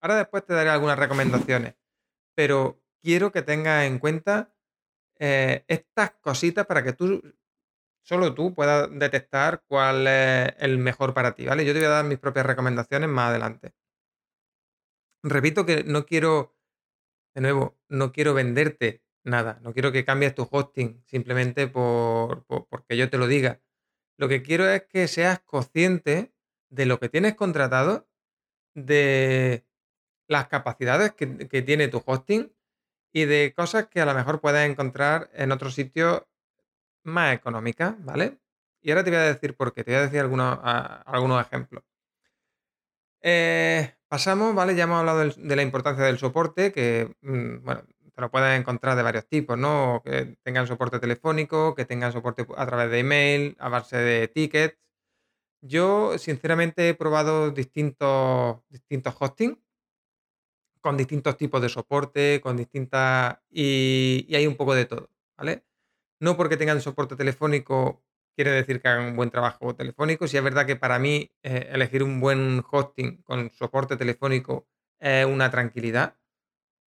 Ahora 0.00 0.16
después 0.16 0.44
te 0.44 0.54
daré 0.54 0.70
algunas 0.70 0.98
recomendaciones, 0.98 1.74
pero 2.34 2.82
quiero 3.02 3.30
que 3.32 3.42
tengas 3.42 3.84
en 3.84 3.98
cuenta 3.98 4.54
eh, 5.18 5.64
estas 5.68 6.12
cositas 6.22 6.66
para 6.66 6.82
que 6.82 6.92
tú, 6.92 7.22
solo 8.02 8.34
tú 8.34 8.54
puedas 8.54 8.88
detectar 8.92 9.62
cuál 9.66 10.06
es 10.06 10.54
el 10.58 10.78
mejor 10.78 11.14
para 11.14 11.34
ti, 11.34 11.46
¿vale? 11.46 11.64
Yo 11.64 11.72
te 11.72 11.80
voy 11.80 11.86
a 11.86 11.90
dar 11.90 12.04
mis 12.04 12.18
propias 12.18 12.46
recomendaciones 12.46 13.08
más 13.08 13.30
adelante. 13.30 13.72
Repito 15.22 15.66
que 15.66 15.84
no 15.84 16.06
quiero, 16.06 16.56
de 17.34 17.42
nuevo, 17.42 17.78
no 17.88 18.12
quiero 18.12 18.34
venderte 18.34 19.02
nada, 19.24 19.60
no 19.62 19.72
quiero 19.72 19.92
que 19.92 20.04
cambies 20.04 20.34
tu 20.34 20.48
hosting 20.50 21.02
simplemente 21.06 21.68
por, 21.68 22.44
porque 22.46 22.96
yo 22.96 23.10
te 23.10 23.18
lo 23.18 23.26
diga. 23.26 23.60
Lo 24.16 24.28
que 24.28 24.42
quiero 24.42 24.68
es 24.68 24.84
que 24.84 25.08
seas 25.08 25.40
consciente 25.40 26.32
de 26.70 26.86
lo 26.86 27.00
que 27.00 27.08
tienes 27.08 27.34
contratado, 27.34 28.08
de 28.74 29.66
las 30.28 30.48
capacidades 30.48 31.12
que, 31.12 31.26
tiene 31.62 31.88
tu 31.88 32.02
hosting 32.04 32.54
y 33.12 33.24
de 33.24 33.52
cosas 33.54 33.88
que 33.88 34.00
a 34.00 34.06
lo 34.06 34.14
mejor 34.14 34.40
puedes 34.40 34.70
encontrar 34.70 35.30
en 35.34 35.52
otro 35.52 35.70
sitio 35.70 36.29
más 37.04 37.34
económicas, 37.34 37.94
¿vale? 38.04 38.38
Y 38.82 38.90
ahora 38.90 39.04
te 39.04 39.10
voy 39.10 39.18
a 39.18 39.22
decir 39.22 39.56
por 39.56 39.72
qué, 39.72 39.84
te 39.84 39.92
voy 39.92 39.98
a 40.00 40.02
decir 40.02 40.20
algunos, 40.20 40.58
algunos 40.62 41.44
ejemplos. 41.46 41.84
Eh, 43.22 43.94
pasamos, 44.08 44.54
¿vale? 44.54 44.74
Ya 44.74 44.84
hemos 44.84 44.98
hablado 45.00 45.20
de 45.28 45.56
la 45.56 45.62
importancia 45.62 46.04
del 46.04 46.18
soporte, 46.18 46.72
que, 46.72 47.14
mm, 47.22 47.64
bueno, 47.64 47.82
te 48.14 48.20
lo 48.20 48.30
puedes 48.30 48.58
encontrar 48.58 48.96
de 48.96 49.02
varios 49.02 49.26
tipos, 49.28 49.58
¿no? 49.58 50.02
Que 50.04 50.36
tengan 50.42 50.66
soporte 50.66 50.98
telefónico, 50.98 51.74
que 51.74 51.84
tengan 51.84 52.12
soporte 52.12 52.46
a 52.56 52.66
través 52.66 52.90
de 52.90 52.98
email, 53.00 53.56
a 53.60 53.68
base 53.68 53.96
de 53.98 54.28
tickets. 54.28 54.78
Yo, 55.62 56.18
sinceramente, 56.18 56.90
he 56.90 56.94
probado 56.94 57.50
distintos, 57.50 58.58
distintos 58.68 59.14
hosting 59.18 59.62
con 60.80 60.96
distintos 60.96 61.36
tipos 61.36 61.60
de 61.62 61.68
soporte, 61.68 62.40
con 62.42 62.56
distintas... 62.56 63.38
Y, 63.50 64.26
y 64.28 64.34
hay 64.36 64.46
un 64.46 64.56
poco 64.56 64.74
de 64.74 64.86
todo, 64.86 65.10
¿vale? 65.36 65.64
No 66.20 66.36
porque 66.36 66.56
tengan 66.58 66.80
soporte 66.82 67.16
telefónico 67.16 68.02
quiere 68.36 68.50
decir 68.52 68.80
que 68.80 68.88
hagan 68.88 69.06
un 69.06 69.16
buen 69.16 69.30
trabajo 69.30 69.74
telefónico. 69.74 70.28
Si 70.28 70.36
es 70.36 70.42
verdad 70.42 70.66
que 70.66 70.76
para 70.76 70.98
mí 70.98 71.30
eh, 71.42 71.70
elegir 71.72 72.02
un 72.02 72.20
buen 72.20 72.62
hosting 72.70 73.22
con 73.22 73.50
soporte 73.50 73.96
telefónico 73.96 74.68
es 74.98 75.24
una 75.24 75.50
tranquilidad, 75.50 76.16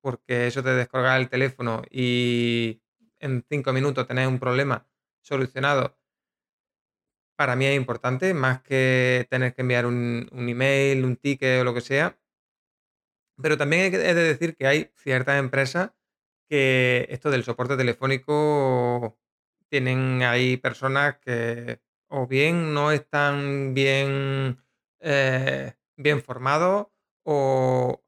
porque 0.01 0.47
eso 0.47 0.63
te 0.63 0.71
descolga 0.71 1.17
el 1.17 1.29
teléfono 1.29 1.81
y 1.89 2.81
en 3.19 3.45
cinco 3.49 3.73
minutos 3.73 4.07
tenés 4.07 4.27
un 4.27 4.39
problema 4.39 4.87
solucionado. 5.21 5.97
Para 7.35 7.55
mí 7.55 7.65
es 7.65 7.75
importante, 7.75 8.33
más 8.33 8.61
que 8.61 9.27
tener 9.29 9.53
que 9.53 9.61
enviar 9.61 9.85
un, 9.85 10.29
un 10.31 10.49
email, 10.49 11.03
un 11.03 11.15
ticket 11.17 11.61
o 11.61 11.63
lo 11.63 11.73
que 11.73 11.81
sea. 11.81 12.17
Pero 13.41 13.57
también 13.57 13.93
he 13.93 14.13
de 14.13 14.13
decir 14.13 14.55
que 14.55 14.67
hay 14.67 14.91
ciertas 14.95 15.39
empresas 15.39 15.91
que 16.49 17.07
esto 17.09 17.31
del 17.31 17.43
soporte 17.43 17.77
telefónico 17.77 19.17
tienen 19.73 20.21
ahí 20.21 20.57
personas 20.57 21.17
que 21.17 21.79
o 22.07 22.27
bien 22.27 22.75
no 22.75 22.91
están 22.91 23.73
bien, 23.73 24.63
eh, 24.99 25.73
bien 25.97 26.21
formados 26.21 26.89
o 27.23 28.03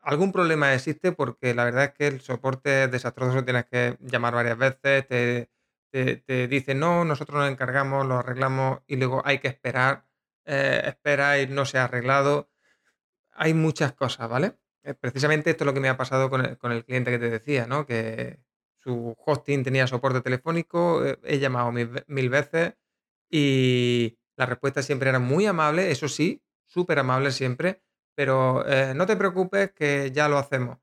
algún 0.00 0.32
problema 0.32 0.72
existe 0.72 1.12
porque 1.12 1.52
la 1.52 1.66
verdad 1.66 1.84
es 1.84 1.92
que 1.92 2.06
el 2.06 2.22
soporte 2.22 2.84
es 2.84 2.90
desastroso, 2.90 3.44
tienes 3.44 3.66
que 3.66 3.98
llamar 4.00 4.32
varias 4.32 4.56
veces, 4.56 5.06
te, 5.06 5.50
te, 5.90 6.48
dicen 6.48 6.78
no, 6.78 7.04
nosotros 7.04 7.38
nos 7.38 7.50
encargamos, 7.50 8.06
lo 8.06 8.20
arreglamos 8.20 8.80
y 8.86 8.96
luego 8.96 9.20
hay 9.26 9.40
que 9.40 9.48
esperar, 9.48 10.06
eh, 10.46 10.84
espera 10.86 11.38
y 11.38 11.46
no 11.48 11.66
se 11.66 11.76
ha 11.76 11.84
arreglado. 11.84 12.48
Hay 13.32 13.52
muchas 13.52 13.92
cosas, 13.92 14.26
¿vale? 14.30 14.56
Eh, 14.84 14.94
precisamente 14.94 15.50
esto 15.50 15.64
es 15.64 15.66
lo 15.66 15.74
que 15.74 15.80
me 15.80 15.90
ha 15.90 15.98
pasado 15.98 16.30
con 16.30 16.46
el, 16.46 16.56
con 16.56 16.72
el 16.72 16.86
cliente 16.86 17.10
que 17.10 17.18
te 17.18 17.28
decía, 17.28 17.66
¿no? 17.66 17.84
Que 17.84 18.40
su 18.84 19.16
hosting 19.24 19.64
tenía 19.64 19.86
soporte 19.86 20.20
telefónico, 20.20 21.04
eh, 21.04 21.18
he 21.24 21.38
llamado 21.38 21.72
mil, 21.72 22.28
veces 22.28 22.74
y 23.30 24.18
la 24.36 24.46
respuesta 24.46 24.82
siempre 24.82 25.08
era 25.08 25.18
muy 25.18 25.46
amable, 25.46 25.90
eso 25.90 26.08
sí, 26.08 26.42
súper 26.66 26.98
amable 26.98 27.32
siempre, 27.32 27.82
pero 28.14 28.66
eh, 28.68 28.92
no 28.94 29.06
te 29.06 29.16
preocupes 29.16 29.72
que 29.72 30.10
ya 30.12 30.28
lo 30.28 30.38
hacemos, 30.38 30.78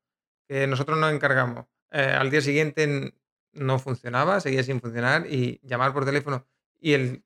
que 0.48 0.68
nosotros 0.68 0.98
nos 0.98 1.14
encargamos. 1.14 1.68
Eh, 1.92 2.02
al 2.02 2.32
día 2.32 2.42
siguiente 2.42 3.14
no 3.54 3.80
funcionaba, 3.80 4.40
seguía 4.40 4.64
sin 4.64 4.82
funcionar 4.82 5.28
y 5.28 5.60
llamar 5.64 5.94
por 5.94 6.06
teléfono 6.06 6.48
y 6.80 6.94
el 6.94 7.24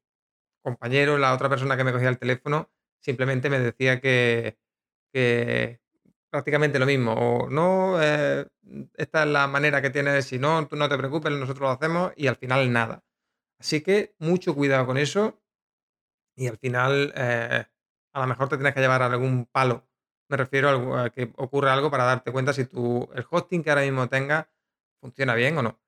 compañero, 0.61 1.17
la 1.17 1.33
otra 1.33 1.49
persona 1.49 1.77
que 1.77 1.83
me 1.83 1.93
cogía 1.93 2.09
el 2.09 2.19
teléfono, 2.19 2.69
simplemente 2.99 3.49
me 3.49 3.59
decía 3.59 4.01
que 4.01 4.57
prácticamente 6.35 6.79
lo 6.79 6.85
mismo. 6.85 7.13
O 7.13 7.49
no, 7.49 7.97
eh, 8.01 8.45
esta 8.95 9.23
es 9.23 9.29
la 9.29 9.47
manera 9.47 9.81
que 9.81 9.89
tienes, 9.89 10.25
si 10.25 10.37
no, 10.37 10.67
tú 10.67 10.75
no 10.75 10.89
te 10.89 10.97
preocupes, 10.97 11.31
nosotros 11.31 11.61
lo 11.61 11.69
hacemos 11.69 12.11
y 12.17 12.27
al 12.27 12.35
final 12.35 12.73
nada. 12.73 13.05
Así 13.57 13.79
que 13.81 14.15
mucho 14.19 14.53
cuidado 14.53 14.85
con 14.85 14.97
eso 14.97 15.41
y 16.35 16.47
al 16.47 16.57
final 16.57 17.13
eh, 17.15 17.65
a 18.11 18.19
lo 18.19 18.27
mejor 18.27 18.49
te 18.49 18.57
tienes 18.57 18.73
que 18.73 18.81
llevar 18.81 19.01
algún 19.01 19.45
palo. 19.45 19.87
Me 20.27 20.35
refiero 20.35 20.97
a, 20.97 21.09
que 21.09 21.31
ocurra 21.37 21.71
algo 21.71 21.89
para 21.89 22.03
darte 22.03 22.33
cuenta 22.33 22.51
si 22.51 22.65
tu, 22.65 23.09
el 23.15 23.25
hosting 23.29 23.63
que 23.63 23.69
ahora 23.69 23.83
mismo 23.83 24.09
tengas 24.09 24.45
funciona 24.99 25.35
bien 25.35 25.57
o 25.57 25.61
no. 25.61 25.79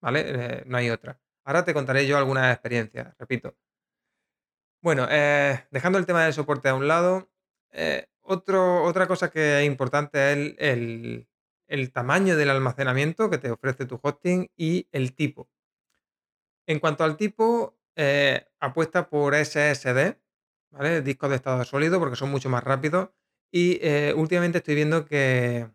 ¿Vale? 0.00 0.22
Eh, 0.26 0.62
no 0.64 0.78
hay 0.78 0.88
otra. 0.88 1.20
Ahora 1.44 1.62
te 1.62 1.74
contaré 1.74 2.06
yo 2.06 2.16
algunas 2.16 2.50
experiencias, 2.50 3.14
repito. 3.18 3.54
Bueno, 4.82 5.06
dejando 5.70 5.98
el 5.98 6.06
tema 6.06 6.24
del 6.24 6.32
soporte 6.32 6.70
a 6.70 6.74
un 6.74 6.88
lado, 6.88 7.28
otra 8.22 9.06
cosa 9.06 9.30
que 9.30 9.60
es 9.60 9.66
importante 9.66 10.32
es 10.32 10.54
el, 10.58 11.92
tamaño 11.92 12.36
del 12.36 12.50
almacenamiento 12.50 13.30
que 13.30 13.38
te 13.38 13.50
ofrece 13.50 13.86
tu 13.86 13.98
hosting 14.02 14.50
y 14.56 14.88
el 14.92 15.14
tipo. 15.14 15.48
En 16.66 16.78
cuanto 16.78 17.04
al 17.04 17.16
tipo, 17.16 17.78
eh, 17.96 18.46
apuesta 18.60 19.08
por 19.08 19.34
SSD, 19.34 20.16
¿vale? 20.70 21.02
Discos 21.02 21.30
de 21.30 21.36
estado 21.36 21.64
sólido 21.64 21.98
porque 21.98 22.16
son 22.16 22.30
mucho 22.30 22.48
más 22.48 22.64
rápidos. 22.64 23.10
Y 23.52 23.78
eh, 23.82 24.14
últimamente 24.16 24.58
estoy 24.58 24.76
viendo 24.76 25.04
que, 25.04 25.68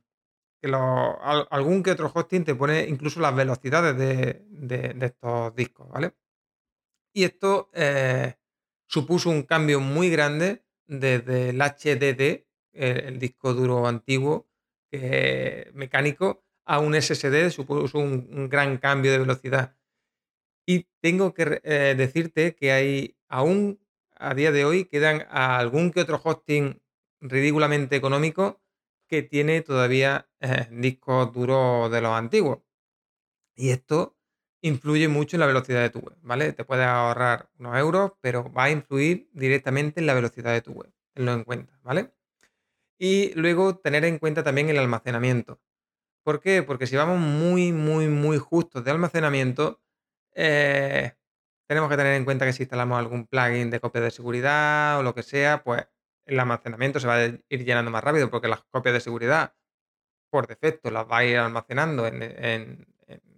algún 0.64 1.84
que 1.84 1.92
otro 1.92 2.12
hosting 2.14 2.46
te 2.46 2.56
pone 2.56 2.88
incluso 2.88 3.20
las 3.20 3.36
velocidades 3.36 3.98
de, 3.98 4.96
estos 5.02 5.56
discos, 5.56 5.90
¿vale? 5.90 6.14
Y 7.14 7.24
esto 7.24 7.70
eh, 7.74 8.36
supuso 8.88 9.30
un 9.30 9.44
cambio 9.44 9.80
muy 9.80 10.10
grande 10.10 10.65
desde 10.88 11.50
el 11.50 11.62
HDD, 11.62 12.46
el, 12.74 13.20
disco 13.20 13.54
duro 13.54 13.88
antiguo, 13.88 14.48
mecánico, 15.74 16.46
a 16.66 16.80
un 16.80 17.00
SSD, 17.00 17.50
supuso 17.52 18.00
un, 18.00 18.50
gran 18.50 18.78
cambio 18.78 19.12
de 19.12 19.20
velocidad. 19.20 19.76
Y 20.66 20.88
tengo 21.02 21.34
que 21.34 21.62
eh, 21.64 21.96
decirte 21.96 22.56
que 22.56 22.72
hay 22.72 23.18
aún 23.28 23.80
a 24.16 24.34
día 24.34 24.52
de 24.52 24.66
hoy 24.66 24.86
quedan 24.86 25.26
algún 25.30 25.92
que 25.92 26.02
otro 26.02 26.20
hosting 26.24 26.82
ridículamente 27.22 27.96
económico 27.96 28.62
que 29.08 29.22
tiene 29.22 29.62
todavía 29.62 30.28
eh, 30.40 30.68
discos 30.72 31.32
duros 31.34 31.92
de 31.92 32.02
los 32.02 32.12
antiguos. 32.12 32.60
Y 33.56 33.70
esto 33.70 34.15
influye 34.66 35.08
mucho 35.08 35.36
en 35.36 35.42
la 35.42 35.46
velocidad 35.46 35.82
de 35.82 35.92
tu 35.92 36.00
web, 36.00 36.18
¿vale? 36.24 36.52
Te 36.52 36.66
puedes 36.66 36.88
ahorrar 36.88 37.50
unos 37.60 37.78
euros, 37.78 38.14
pero 38.20 38.52
va 38.52 38.64
a 38.64 38.72
influir 38.72 39.30
directamente 39.32 40.00
en 40.00 40.08
la 40.08 40.16
velocidad 40.16 40.54
de 40.54 40.62
tu 40.62 40.72
web. 40.74 40.92
Tenlo 41.14 41.34
en 41.34 41.44
cuenta, 41.44 41.80
¿vale? 41.84 42.12
Y 42.98 43.32
luego 43.36 43.78
tener 43.78 44.06
en 44.06 44.18
cuenta 44.18 44.44
también 44.44 44.70
el 44.70 44.80
almacenamiento. 44.80 45.62
¿Por 46.24 46.40
qué? 46.42 46.64
Porque 46.64 46.88
si 46.88 46.96
vamos 46.96 47.20
muy, 47.20 47.74
muy, 47.74 48.08
muy 48.08 48.40
justos 48.40 48.84
de 48.84 48.90
almacenamiento, 48.90 49.82
eh, 50.34 51.14
tenemos 51.68 51.88
que 51.88 51.98
tener 51.98 52.16
en 52.16 52.26
cuenta 52.26 52.46
que 52.46 52.54
si 52.54 52.64
instalamos 52.64 52.98
algún 52.98 53.28
plugin 53.28 53.70
de 53.70 53.80
copia 53.80 54.02
de 54.02 54.10
seguridad 54.10 54.98
o 55.00 55.04
lo 55.04 55.14
que 55.14 55.22
sea, 55.22 55.64
pues 55.64 55.88
el 56.26 56.40
almacenamiento 56.40 57.00
se 57.00 57.06
va 57.08 57.18
a 57.18 57.26
ir 57.26 57.66
llenando 57.66 57.92
más 57.92 58.04
rápido 58.04 58.32
porque 58.32 58.48
las 58.48 58.64
copias 58.64 58.94
de 58.94 59.00
seguridad 59.02 59.54
por 60.32 60.48
defecto 60.48 60.90
las 60.90 61.06
va 61.10 61.20
a 61.20 61.26
ir 61.26 61.38
almacenando 61.38 62.08
en, 62.08 62.88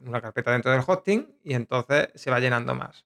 una 0.06 0.22
carpeta 0.22 0.52
dentro 0.52 0.72
del 0.72 0.84
hosting 0.86 1.40
y 1.44 1.54
entonces 1.54 2.10
se 2.16 2.32
va 2.32 2.40
llenando 2.40 2.76
más. 2.76 3.06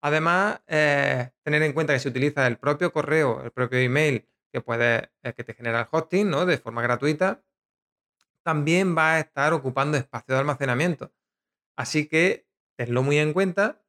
Además, 0.00 0.60
eh, 0.66 1.30
tener 1.42 1.62
en 1.62 1.72
cuenta 1.72 1.92
que 1.92 1.98
si 1.98 2.08
utiliza 2.08 2.46
el 2.46 2.58
propio 2.58 2.92
correo, 2.92 3.42
el 3.42 3.50
propio 3.50 3.78
email 3.78 4.28
que 4.52 4.60
puede, 4.60 5.10
eh, 5.22 5.32
que 5.34 5.44
te 5.44 5.54
genera 5.54 5.80
el 5.80 5.86
hosting, 5.90 6.30
¿no? 6.30 6.46
De 6.46 6.58
forma 6.58 6.82
gratuita, 6.82 7.42
también 8.42 8.96
va 8.96 9.14
a 9.14 9.20
estar 9.20 9.52
ocupando 9.52 9.98
espacio 9.98 10.34
de 10.34 10.40
almacenamiento. 10.40 11.12
Así 11.76 12.08
que 12.08 12.46
tenlo 12.76 13.02
muy 13.02 13.18
en 13.18 13.32
cuenta 13.32 13.82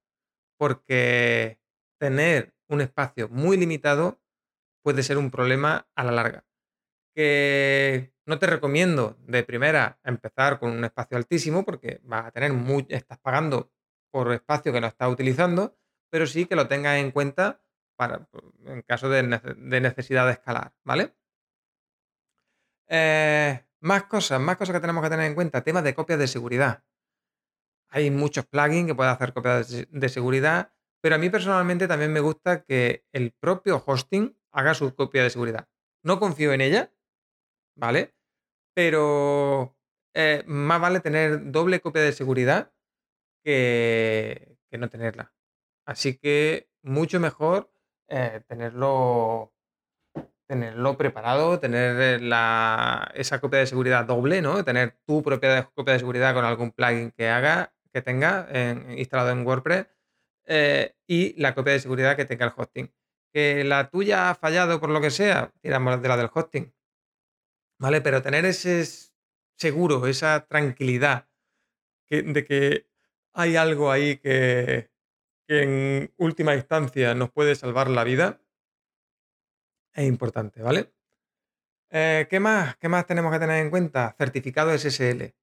porque 0.58 1.60
tener 1.98 2.54
un 2.68 2.82
espacio 2.82 3.30
muy 3.30 3.58
limitado 3.58 4.20
puede 4.84 5.04
ser 5.04 5.18
un 5.18 5.32
problema 5.32 5.88
a 5.96 6.04
la 6.04 6.12
larga. 6.12 6.49
Que 7.14 8.14
no 8.26 8.40
te 8.40 8.48
recomiendo 8.48 9.18
de 9.28 9.44
primera 9.44 10.00
empezar 10.04 10.60
con 10.60 10.72
un 10.72 10.84
espacio 10.86 11.18
altísimo 11.18 11.66
porque 11.66 12.00
vas 12.04 12.28
a 12.28 12.32
tener 12.32 12.52
estás 12.90 13.18
pagando 13.20 13.72
por 14.12 14.32
espacio 14.32 14.72
que 14.72 14.82
no 14.82 14.88
estás 14.88 15.12
utilizando, 15.12 15.78
pero 16.10 16.28
sí 16.28 16.46
que 16.46 16.56
lo 16.56 16.68
tengas 16.68 16.98
en 16.98 17.12
cuenta 17.12 17.62
para, 17.96 18.28
en 18.66 18.82
caso 18.84 19.10
de, 19.10 19.24
necesidad 19.24 20.26
de 20.26 20.34
escalar, 20.34 20.74
¿vale? 20.84 21.14
Eh, 22.88 23.66
más 23.82 24.04
cosas, 24.06 24.40
más 24.40 24.58
cosas 24.58 24.74
que 24.74 24.80
tenemos 24.80 25.04
que 25.04 25.10
tener 25.10 25.26
en 25.26 25.36
cuenta, 25.36 25.64
temas 25.64 25.84
de 25.84 25.94
copias 25.94 26.20
de 26.20 26.28
seguridad. 26.28 26.84
Hay 27.90 28.12
muchos 28.12 28.46
plugins 28.46 28.88
que 28.88 28.96
pueden 28.96 29.12
hacer 29.12 29.34
copias 29.34 29.70
de 29.90 30.10
seguridad, 30.10 30.72
pero 31.02 31.16
a 31.16 31.18
mí 31.18 31.30
personalmente 31.30 31.88
también 31.88 32.14
me 32.14 32.20
gusta 32.20 32.64
que 32.64 33.06
el 33.12 33.32
propio 33.32 33.84
hosting 33.86 34.38
haga 34.52 34.74
su 34.74 34.94
copia 34.96 35.24
de 35.24 35.30
seguridad. 35.30 35.68
No 36.04 36.20
confío 36.20 36.54
en 36.54 36.62
ella, 36.62 36.94
¿vale? 37.80 38.14
Pero 38.76 39.76
eh, 40.14 40.44
más 40.48 40.82
vale 40.82 41.00
tener 41.00 41.52
doble 41.52 41.80
copia 41.82 42.02
de 42.02 42.12
seguridad 42.14 42.72
que, 43.44 44.58
no 44.72 44.90
tenerla. 44.90 45.34
Así 45.86 46.18
que 46.18 46.70
mucho 46.84 47.20
mejor 47.20 47.72
eh, 48.08 48.42
tenerlo, 48.48 49.54
tenerlo 50.48 50.98
preparado, 50.98 51.60
tener 51.60 52.22
la, 52.22 53.12
esa 53.16 53.42
copia 53.42 53.60
de 53.60 53.68
seguridad 53.68 54.06
doble, 54.06 54.42
¿no? 54.42 54.64
Tener 54.64 54.98
tu 55.06 55.24
propia 55.24 55.70
copia 55.74 55.94
de 55.94 56.00
seguridad 56.00 56.34
con 56.34 56.46
algún 56.46 56.72
plugin 56.72 57.12
que 57.12 57.30
haga, 57.30 57.74
que 57.92 58.02
tenga 58.02 58.48
instalado 58.96 59.32
en 59.32 59.46
WordPress 59.46 59.88
eh, 60.52 60.96
y 61.08 61.40
la 61.40 61.54
copia 61.54 61.74
de 61.74 61.80
seguridad 61.80 62.16
que 62.18 62.26
tenga 62.26 62.48
el 62.48 62.54
hosting. 62.56 62.92
Que 63.32 63.64
la 63.64 63.90
tuya 63.90 64.32
ha 64.32 64.36
fallado 64.36 64.80
por 64.80 64.90
lo 64.90 65.00
que 65.00 65.12
sea, 65.12 65.54
tiramos 65.62 66.02
de 66.02 66.08
la 66.10 66.18
del 66.18 66.30
hosting. 66.34 66.74
¿Vale? 67.80 68.02
Pero 68.02 68.22
tener 68.22 68.46
ese 68.46 68.84
seguro, 69.56 70.06
esa 70.08 70.46
tranquilidad 70.48 71.30
de 72.10 72.44
que 72.44 72.88
hay 73.34 73.56
algo 73.56 73.92
ahí 73.92 74.18
que, 74.18 74.90
en 75.48 76.14
última 76.18 76.56
instancia 76.56 77.16
nos 77.16 77.32
puede 77.32 77.56
salvar 77.56 77.90
la 77.90 78.04
vida, 78.04 78.42
es 79.94 80.08
importante, 80.08 80.62
¿vale? 80.62 80.92
Eh, 81.90 82.28
¿qué, 82.30 82.40
más? 82.40 82.78
¿Qué 82.78 82.90
más 82.90 83.06
tenemos 83.08 83.32
que 83.32 83.40
tener 83.40 83.64
en 83.64 83.70
cuenta? 83.72 84.16
Certificado 84.18 84.72
SSL. 84.78 85.34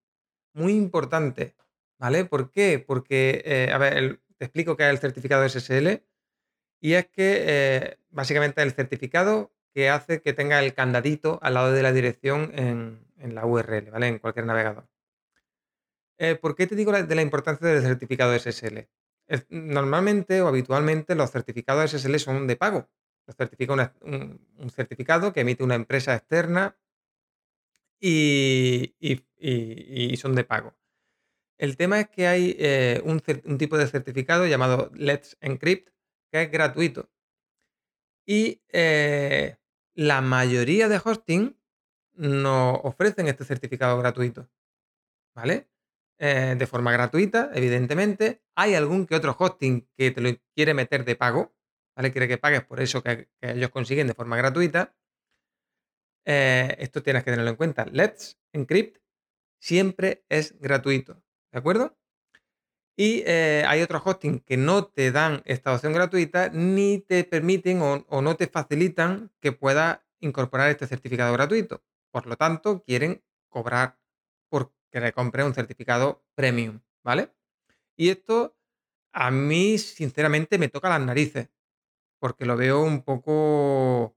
Muy 0.54 0.74
importante, 0.74 1.56
¿vale? 1.98 2.24
¿Por 2.24 2.50
qué? 2.50 2.78
Porque, 2.78 3.42
eh, 3.44 3.72
a 3.72 3.78
ver, 3.78 4.20
te 4.38 4.44
explico 4.44 4.76
qué 4.76 4.84
es 4.84 4.90
el 4.90 4.98
certificado 4.98 5.48
SSL. 5.48 6.04
Y 6.80 6.94
es 6.94 7.06
que 7.08 7.44
eh, 7.46 7.98
básicamente 8.10 8.62
el 8.62 8.72
certificado 8.72 9.55
que 9.76 9.90
hace 9.90 10.22
que 10.22 10.32
tenga 10.32 10.58
el 10.62 10.72
candadito 10.72 11.38
al 11.42 11.52
lado 11.52 11.70
de 11.70 11.82
la 11.82 11.92
dirección 11.92 12.50
en, 12.54 13.34
la 13.34 13.44
URL, 13.44 13.90
¿vale? 13.90 14.08
En 14.08 14.18
cualquier 14.18 14.46
navegador. 14.46 14.88
Eh, 16.16 16.34
¿Por 16.34 16.56
qué 16.56 16.66
te 16.66 16.74
digo 16.74 16.92
de 16.92 17.14
la 17.14 17.20
importancia 17.20 17.68
del 17.68 17.82
certificado 17.82 18.32
SSL? 18.38 18.88
normalmente 19.50 20.40
o 20.40 20.46
habitualmente 20.48 21.14
los 21.14 21.30
certificados 21.30 21.90
SSL 21.90 22.18
son 22.18 22.46
de 22.46 22.56
pago. 22.56 22.88
Certifica 23.36 23.74
un, 23.74 24.70
certificado 24.70 25.34
que 25.34 25.40
emite 25.40 25.62
una 25.62 25.74
empresa 25.74 26.14
externa 26.14 26.78
y, 28.00 28.94
son 30.16 30.34
de 30.36 30.44
pago. 30.44 30.74
El 31.58 31.76
tema 31.76 32.00
es 32.00 32.08
que 32.08 32.28
hay 32.28 32.56
eh, 32.58 33.02
un, 33.04 33.20
tipo 33.58 33.76
de 33.76 33.88
certificado 33.88 34.46
llamado 34.46 34.90
Let's 34.94 35.36
Encrypt 35.42 35.90
que 36.30 36.44
es 36.44 36.50
gratuito. 36.50 37.10
Y 38.24 38.62
eh, 38.72 39.58
la 39.96 40.20
mayoría 40.20 40.88
de 40.88 41.00
hosting 41.02 41.58
no 42.14 42.74
ofrecen 42.74 43.26
este 43.26 43.44
certificado 43.44 43.98
gratuito. 43.98 44.48
¿Vale? 45.34 45.68
Eh, 46.18 46.54
de 46.56 46.66
forma 46.66 46.92
gratuita, 46.92 47.50
evidentemente. 47.54 48.42
Hay 48.54 48.74
algún 48.74 49.06
que 49.06 49.16
otro 49.16 49.36
hosting 49.38 49.88
que 49.96 50.10
te 50.10 50.20
lo 50.20 50.30
quiere 50.54 50.72
meter 50.72 51.04
de 51.04 51.16
pago, 51.16 51.54
¿vale? 51.94 52.12
Quiere 52.12 52.28
que 52.28 52.38
pagues 52.38 52.64
por 52.64 52.80
eso 52.80 53.02
que, 53.02 53.28
ellos 53.40 53.70
consiguen 53.70 54.06
de 54.06 54.14
forma 54.14 54.36
gratuita. 54.36 54.94
Eh, 56.24 56.76
esto 56.78 57.02
tienes 57.02 57.22
que 57.24 57.30
tenerlo 57.30 57.50
en 57.50 57.56
cuenta. 57.56 57.86
Let's 57.86 58.38
Encrypt 58.52 58.98
siempre 59.60 60.24
es 60.28 60.58
gratuito, 60.58 61.22
¿de 61.52 61.58
acuerdo? 61.58 61.96
Y 62.96 63.22
eh, 63.26 63.62
hay 63.68 63.82
otros 63.82 64.00
hosting 64.04 64.40
que 64.40 64.56
no 64.56 64.86
te 64.86 65.12
dan 65.12 65.42
esta 65.44 65.74
opción 65.74 65.92
gratuita 65.92 66.48
ni 66.48 66.98
te 66.98 67.24
permiten 67.24 67.82
o, 67.82 68.22
no 68.22 68.36
te 68.36 68.46
facilitan 68.46 69.30
que 69.38 69.52
puedas 69.52 70.00
incorporar 70.18 70.70
este 70.70 70.86
certificado 70.86 71.32
gratuito. 71.34 71.82
Por 72.10 72.26
lo 72.26 72.36
tanto, 72.36 72.82
quieren 72.82 73.22
cobrar 73.50 73.98
por 74.48 74.72
que 74.90 75.00
le 75.00 75.12
compre 75.12 75.44
un 75.44 75.52
certificado 75.52 76.24
premium, 76.34 76.80
¿vale? 77.04 77.30
Y 77.96 78.08
esto 78.08 78.56
a 79.12 79.30
mí, 79.30 79.76
sinceramente, 79.76 80.58
me 80.58 80.68
toca 80.68 80.88
las 80.88 81.00
narices, 81.00 81.50
porque 82.18 82.46
lo 82.46 82.56
veo 82.56 82.82
un 82.82 83.02
poco 83.02 84.16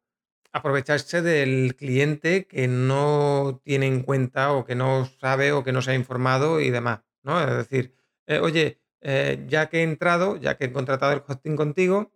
aprovecharse 0.54 1.22
del 1.22 1.76
cliente 1.76 2.48
que 2.48 2.68
no 2.68 3.62
tiene 3.64 3.88
en 3.88 4.04
cuenta 4.04 4.54
o 4.54 4.66
que 4.66 4.76
no 4.76 5.06
sabe 5.06 5.52
o 5.52 5.64
que 5.64 5.74
no 5.74 5.82
se 5.82 5.92
ha 5.92 5.96
informado 5.96 6.62
y 6.62 6.70
demás, 6.70 7.02
¿no? 7.24 7.42
Es 7.42 7.56
decir, 7.56 7.99
eh, 8.30 8.40
oye, 8.42 8.80
eh, 9.02 9.44
ya 9.48 9.70
que 9.70 9.80
he 9.80 9.84
entrado, 9.84 10.38
ya 10.38 10.56
que 10.56 10.66
he 10.66 10.72
contratado 10.72 11.14
el 11.14 11.24
hosting 11.28 11.56
contigo, 11.56 12.14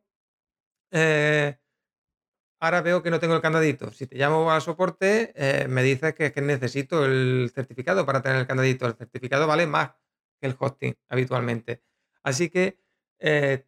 eh, 0.91 1.57
ahora 2.59 2.81
veo 2.83 3.01
que 3.01 3.09
no 3.09 3.19
tengo 3.19 3.35
el 3.35 3.41
candadito. 3.41 3.91
Si 3.91 4.05
te 4.05 4.17
llamo 4.17 4.51
a 4.51 4.61
soporte, 4.61 5.33
me 5.69 5.81
dices 5.83 6.13
que, 6.13 6.31
que, 6.31 6.41
necesito 6.41 7.05
el 7.05 7.51
certificado 7.53 8.05
para 8.05 8.21
tener 8.21 8.39
el 8.39 8.47
candadito. 8.47 8.85
El 8.85 8.93
certificado 8.95 9.47
vale 9.47 9.65
más 9.65 9.91
que 10.39 10.47
el 10.47 10.55
hosting 10.57 10.95
habitualmente. 11.09 11.83
Así 12.23 12.49
que 12.49 12.77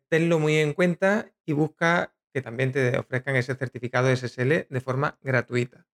tenlo 0.10 0.40
muy 0.40 0.58
en 0.58 0.74
cuenta 0.74 1.34
y 1.46 1.54
busca 1.54 2.16
que 2.32 2.42
también 2.42 2.72
te 2.72 2.98
ofrezcan 2.98 3.36
ese 3.38 3.56
certificado 3.56 4.10
SSL 4.10 4.68
de 4.70 4.82
forma 4.82 5.18
gratuita. 5.22 5.88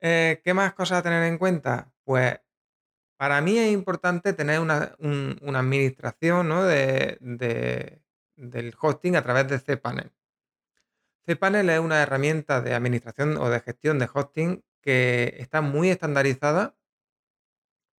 ¿Qué 0.00 0.52
más 0.54 0.74
cosas 0.74 0.98
a 0.98 1.02
tener 1.02 1.22
en 1.24 1.38
cuenta? 1.38 1.92
Pues 2.04 2.40
para 3.22 3.40
mí 3.40 3.56
es 3.56 3.72
importante 3.72 4.32
tener 4.32 4.58
una, 4.58 4.96
administración 5.54 6.48
del 7.20 8.74
hosting 8.80 9.14
a 9.14 9.22
través 9.22 9.46
de 9.46 9.60
cPanel 9.60 10.10
cPanel 11.24 11.70
es 11.70 11.78
una 11.78 12.02
herramienta 12.02 12.60
de 12.60 12.74
administración 12.74 13.36
o 13.36 13.48
de 13.48 13.60
gestión 13.60 14.00
de 14.00 14.08
hosting 14.12 14.64
que 14.80 15.36
está 15.38 15.60
muy 15.60 15.90
estandarizada 15.90 16.76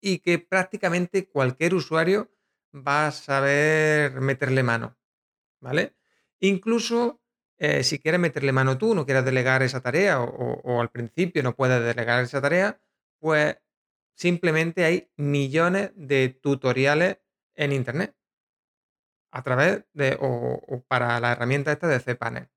y 0.01 0.19
que 0.19 0.41
prácticamente 0.41 1.29
cualquier 1.29 1.75
usuario 1.75 2.29
va 2.75 3.07
a 3.07 3.13
saber 3.13 4.21
meterle 4.21 4.65
mano, 4.65 4.99
¿vale? 5.61 5.95
Incluso 6.41 7.21
eh, 7.59 7.85
si 7.85 8.01
quieres 8.01 8.19
meterle 8.19 8.51
mano 8.51 8.77
tú, 8.77 8.93
no 8.93 9.07
quieres 9.07 9.25
delegar 9.25 9.63
esa 9.63 9.81
tarea 9.81 10.21
o, 10.21 10.25
o, 10.65 10.81
al 10.81 10.91
principio 10.91 11.45
no 11.45 11.55
puedes 11.55 11.81
delegar 11.81 12.25
esa 12.25 12.41
tarea, 12.41 12.81
pues 13.21 13.62
simplemente 14.15 14.85
hay 14.85 15.11
millones 15.17 15.93
de 15.95 16.29
tutoriales 16.29 17.19
en 17.55 17.73
Internet 17.73 18.15
a 19.33 19.43
través 19.43 19.85
de 19.95 20.17
o, 20.21 20.85
para 20.89 21.19
la 21.21 21.33
herramienta 21.33 21.73
esta 21.73 21.89
de 21.89 22.01
cPanel. 22.01 22.49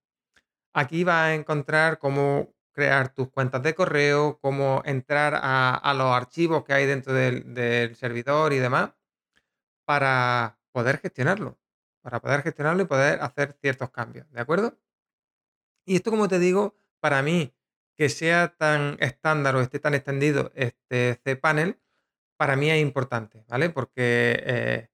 Aquí 0.73 1.03
vas 1.03 1.29
a 1.29 1.33
encontrar 1.35 1.99
cómo 1.99 2.53
crear 2.73 3.13
tus 3.13 3.29
cuentas 3.29 3.63
de 3.63 3.73
correo, 3.73 4.37
cómo 4.41 4.81
entrar 4.85 5.39
a, 5.41 5.93
los 5.95 6.07
archivos 6.07 6.65
que 6.65 6.73
hay 6.73 6.85
dentro 6.85 7.13
del, 7.13 7.95
servidor 7.95 8.51
y 8.51 8.57
demás 8.59 8.91
para 9.85 10.59
poder 10.73 10.97
gestionarlo, 10.99 11.57
para 12.01 12.19
poder 12.19 12.41
gestionarlo 12.41 12.83
y 12.83 12.87
poder 12.87 13.21
hacer 13.21 13.53
ciertos 13.61 13.91
cambios, 13.91 14.29
¿de 14.31 14.41
acuerdo? 14.41 14.77
Y 15.85 15.95
esto, 15.95 16.11
como 16.11 16.27
te 16.27 16.39
digo, 16.39 16.75
para 16.99 17.21
mí, 17.21 17.54
que 17.97 18.09
sea 18.09 18.55
tan 18.57 18.97
estándar 18.99 19.55
o 19.55 19.61
esté 19.61 19.79
tan 19.79 19.93
extendido 19.93 20.51
este 20.55 21.19
cPanel, 21.23 21.79
para 22.37 22.55
mí 22.55 22.69
es 22.69 22.81
importante, 22.81 23.45
¿vale? 23.47 23.69
Porque 23.69 24.43
eh, 24.45 24.89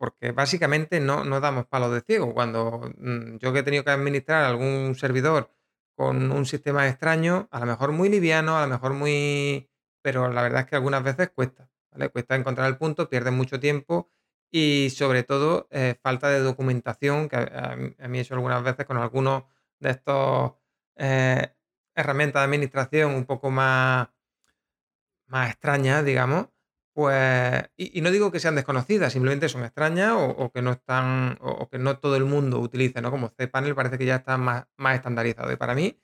porque 0.00 0.32
básicamente 0.32 0.98
no, 0.98 1.24
no 1.24 1.40
damos 1.40 1.66
palos 1.66 1.92
de 1.92 2.00
ciego. 2.00 2.32
Cuando 2.32 2.90
mm, 2.96 3.36
yo 3.36 3.52
que 3.52 3.58
he 3.58 3.62
tenido 3.62 3.84
que 3.84 3.90
administrar 3.90 4.44
algún 4.44 4.94
servidor 4.94 5.50
con 5.94 6.32
un 6.32 6.46
sistema 6.46 6.88
extraño, 6.88 7.48
a 7.50 7.60
lo 7.60 7.66
mejor 7.66 7.92
muy 7.92 8.08
liviano, 8.08 8.56
a 8.56 8.62
lo 8.62 8.68
mejor 8.68 8.94
muy... 8.94 9.68
Pero 10.00 10.32
la 10.32 10.42
verdad 10.42 10.62
es 10.62 10.66
que 10.68 10.76
algunas 10.76 11.02
veces 11.04 11.28
cuesta, 11.28 11.68
¿vale? 11.92 12.08
Cuesta 12.08 12.34
encontrar 12.34 12.68
el 12.68 12.78
punto, 12.78 13.10
pierdes 13.10 13.34
mucho 13.34 13.60
tiempo 13.60 14.10
y 14.50 14.88
sobre 14.88 15.22
todo 15.22 15.68
eh, 15.70 15.96
falta 16.02 16.30
de 16.30 16.40
documentación, 16.40 17.28
que 17.28 17.36
a, 17.36 17.76
mí 18.08 18.18
he 18.18 18.22
hecho 18.22 18.34
algunas 18.34 18.62
veces 18.62 18.86
con 18.86 18.96
algunos 18.96 19.44
de 19.80 19.90
estos 19.90 20.52
eh, 20.96 21.54
herramientas 21.94 22.40
de 22.40 22.44
administración 22.44 23.14
un 23.14 23.24
poco 23.24 23.50
más, 23.50 24.08
más 25.26 25.50
extrañas, 25.50 26.04
digamos, 26.04 26.48
pues, 26.92 27.70
y, 27.76 28.00
no 28.00 28.10
digo 28.10 28.32
que 28.32 28.40
sean 28.40 28.56
desconocidas, 28.56 29.12
simplemente 29.12 29.48
son 29.48 29.64
extrañas 29.64 30.12
o, 30.16 30.50
que 30.52 30.60
no 30.60 30.72
están, 30.72 31.38
o, 31.40 31.68
que 31.68 31.78
no 31.78 31.98
todo 31.98 32.16
el 32.16 32.24
mundo 32.24 32.58
utilice, 32.58 33.00
¿no? 33.00 33.10
Como 33.10 33.30
cPanel 33.30 33.74
parece 33.74 33.96
que 33.96 34.06
ya 34.06 34.16
está 34.16 34.36
más, 34.36 34.66
más 34.76 34.96
estandarizado. 34.96 35.52
Y 35.52 35.56
para 35.56 35.74
mí, 35.74 36.00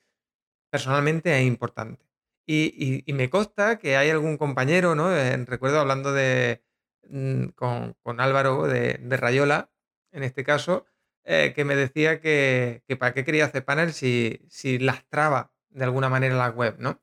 personalmente, 0.70 1.38
es 1.38 1.46
importante. 1.46 2.06
Y, 2.46 3.04
me 3.12 3.30
consta 3.30 3.78
que 3.78 3.96
hay 3.96 4.10
algún 4.10 4.38
compañero, 4.38 4.94
¿no? 4.94 5.14
Eh, 5.14 5.36
recuerdo 5.46 5.80
hablando 5.80 6.12
de, 6.12 6.62
mm, 7.08 7.48
con, 7.56 8.20
Álvaro 8.20 8.66
de, 8.66 8.98
Rayola, 9.16 9.70
en 10.12 10.22
este 10.22 10.44
caso, 10.44 10.86
eh, 11.24 11.52
que 11.54 11.64
me 11.64 11.76
decía 11.76 12.20
que, 12.20 12.82
para 12.98 13.12
qué 13.14 13.24
quería 13.24 13.50
cPanel 13.50 13.92
si, 13.92 14.40
si 14.48 14.78
lastraba 14.78 15.52
de 15.76 15.84
alguna 15.84 16.08
manera 16.08 16.34
la 16.34 16.50
web, 16.50 16.76
¿no? 16.78 17.00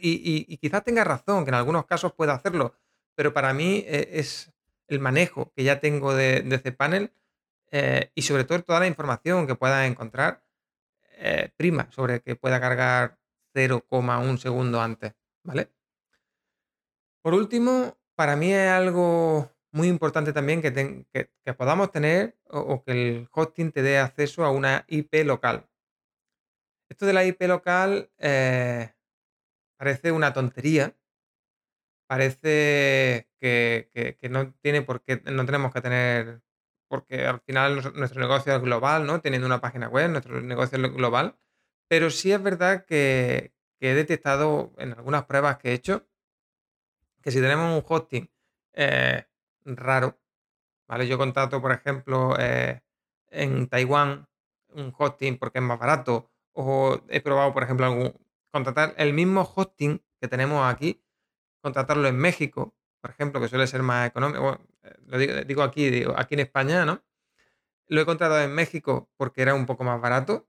y, 0.00 0.56
quizás 0.58 0.84
tenga 0.84 1.04
razón, 1.04 1.44
que 1.44 1.50
en 1.50 1.54
algunos 1.54 1.86
casos 1.86 2.12
pueda 2.12 2.34
hacerlo, 2.34 2.74
pero 3.14 3.32
para 3.32 3.52
mí 3.54 3.84
eh, 3.86 4.10
es 4.12 4.52
el 4.88 5.00
manejo 5.00 5.52
que 5.54 5.64
ya 5.64 5.80
tengo 5.80 6.14
de, 6.14 6.42
de 6.42 6.58
cPanel 6.60 7.12
eh, 7.70 8.10
y 8.14 8.22
sobre 8.22 8.44
todo 8.44 8.62
toda 8.62 8.80
la 8.80 8.86
información 8.86 9.46
que 9.46 9.54
pueda 9.54 9.86
encontrar 9.86 10.42
eh, 11.12 11.50
prima 11.56 11.88
sobre 11.92 12.20
que 12.20 12.36
pueda 12.36 12.60
cargar 12.60 13.18
0,1 13.54 14.38
segundo 14.38 14.80
antes, 14.80 15.14
¿vale? 15.42 15.70
Por 17.22 17.34
último, 17.34 17.98
para 18.14 18.36
mí 18.36 18.52
es 18.52 18.70
algo 18.70 19.50
muy 19.72 19.88
importante 19.88 20.32
también 20.32 20.62
que, 20.62 21.30
podamos 21.56 21.92
tener 21.92 22.38
o, 22.48 22.82
que 22.82 22.92
el 22.92 23.28
hosting 23.30 23.72
te 23.72 23.82
dé 23.82 23.98
acceso 23.98 24.44
a 24.44 24.50
una 24.50 24.84
IP 24.88 25.24
local. 25.24 25.69
Esto 26.90 27.06
de 27.06 27.12
la 27.14 27.24
IP 27.24 27.40
local 27.46 28.10
parece 29.78 30.12
una 30.12 30.34
tontería. 30.34 30.94
Parece 32.06 33.28
que, 33.40 34.18
no 34.28 34.52
tiene 34.60 34.82
por 34.82 35.02
qué, 35.02 35.22
no 35.24 35.46
tenemos 35.46 35.72
que 35.72 35.80
tener, 35.80 36.42
porque 36.88 37.24
al 37.24 37.40
final 37.40 37.94
nuestro 37.94 38.20
negocio 38.20 38.54
es 38.54 38.60
global, 38.60 39.06
¿no? 39.06 39.20
Teniendo 39.20 39.46
una 39.46 39.60
página 39.60 39.88
web, 39.88 40.10
nuestro 40.10 40.40
negocio 40.40 40.76
es 40.76 40.92
global. 40.92 41.38
Pero 41.88 42.10
sí 42.10 42.32
es 42.32 42.42
verdad 42.42 42.84
que, 42.84 43.54
he 43.80 43.94
detectado 43.94 44.74
en 44.76 44.92
algunas 44.92 45.24
pruebas 45.24 45.56
que 45.56 45.70
he 45.70 45.72
hecho 45.72 46.06
que 47.22 47.30
si 47.30 47.40
tenemos 47.40 47.74
un 47.74 47.84
hosting 47.86 48.30
eh, 48.74 49.26
raro, 49.64 50.18
¿vale? 50.86 51.06
Yo 51.06 51.16
contrato, 51.16 51.62
por 51.62 51.72
ejemplo, 51.72 52.34
eh, 52.38 52.82
en 53.30 53.68
Taiwán 53.68 54.28
un 54.74 54.92
hosting 54.96 55.38
porque 55.38 55.58
es 55.58 55.64
más 55.64 55.78
barato, 55.78 56.29
o 56.52 57.00
he 57.08 57.20
probado, 57.20 57.52
por 57.52 57.62
ejemplo, 57.62 57.86
algún, 57.86 58.14
contratar 58.50 58.94
el 58.96 59.12
mismo 59.12 59.42
hosting 59.54 60.02
que 60.20 60.28
tenemos 60.28 60.70
aquí, 60.70 61.02
contratarlo 61.62 62.08
en 62.08 62.16
México, 62.16 62.74
por 63.00 63.10
ejemplo, 63.10 63.40
que 63.40 63.48
suele 63.48 63.66
ser 63.66 63.82
más 63.82 64.08
económico. 64.08 64.58
Eh, 64.82 64.94
lo 65.06 65.18
digo, 65.18 65.62
aquí, 65.62 65.90
digo, 65.90 66.14
aquí 66.16 66.34
en 66.34 66.40
España, 66.40 66.84
¿no? 66.84 67.02
Lo 67.86 68.00
he 68.00 68.06
contratado 68.06 68.42
en 68.42 68.54
México 68.54 69.10
porque 69.16 69.42
era 69.42 69.54
un 69.54 69.66
poco 69.66 69.84
más 69.84 70.00
barato, 70.00 70.48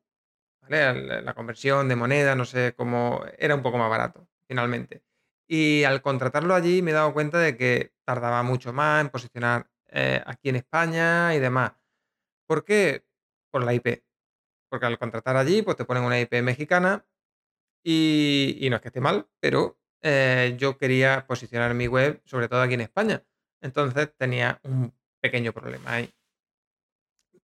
¿vale? 0.61 1.21
La 1.21 1.33
conversión 1.33 1.87
de 1.87 1.95
moneda, 1.95 2.35
no 2.35 2.45
sé 2.45 2.73
cómo, 2.75 3.23
era 3.37 3.55
un 3.55 3.63
poco 3.63 3.77
más 3.77 3.89
barato, 3.89 4.27
finalmente. 4.47 5.03
Y 5.47 5.83
al 5.83 6.01
contratarlo 6.01 6.55
allí 6.55 6.81
me 6.81 6.91
he 6.91 6.93
dado 6.93 7.13
cuenta 7.13 7.39
de 7.39 7.57
que 7.57 7.93
tardaba 8.05 8.43
mucho 8.43 8.73
más 8.73 9.01
en 9.01 9.09
posicionar 9.09 9.69
eh, 9.87 10.21
aquí 10.25 10.49
en 10.49 10.57
España 10.57 11.35
y 11.35 11.39
demás. 11.39 11.73
¿Por 12.47 12.63
qué? 12.63 13.05
Por 13.51 13.63
la 13.63 13.73
IP. 13.73 14.03
Porque 14.71 14.85
al 14.85 14.97
contratar 14.97 15.35
allí, 15.35 15.61
pues 15.63 15.75
te 15.75 15.83
ponen 15.83 16.03
una 16.03 16.17
IP 16.17 16.41
mexicana 16.41 17.05
y, 17.83 18.67
no 18.69 18.77
es 18.77 18.81
que 18.81 18.87
esté 18.87 19.01
mal, 19.01 19.27
pero 19.41 19.77
eh, 20.01 20.55
yo 20.57 20.77
quería 20.77 21.27
posicionar 21.27 21.73
mi 21.73 21.87
web, 21.87 22.21
sobre 22.23 22.47
todo 22.47 22.61
aquí 22.61 22.75
en 22.75 22.81
España. 22.81 23.21
Entonces 23.61 24.15
tenía 24.17 24.61
un 24.63 24.93
pequeño 25.19 25.51
problema 25.51 25.95
ahí. 25.95 26.13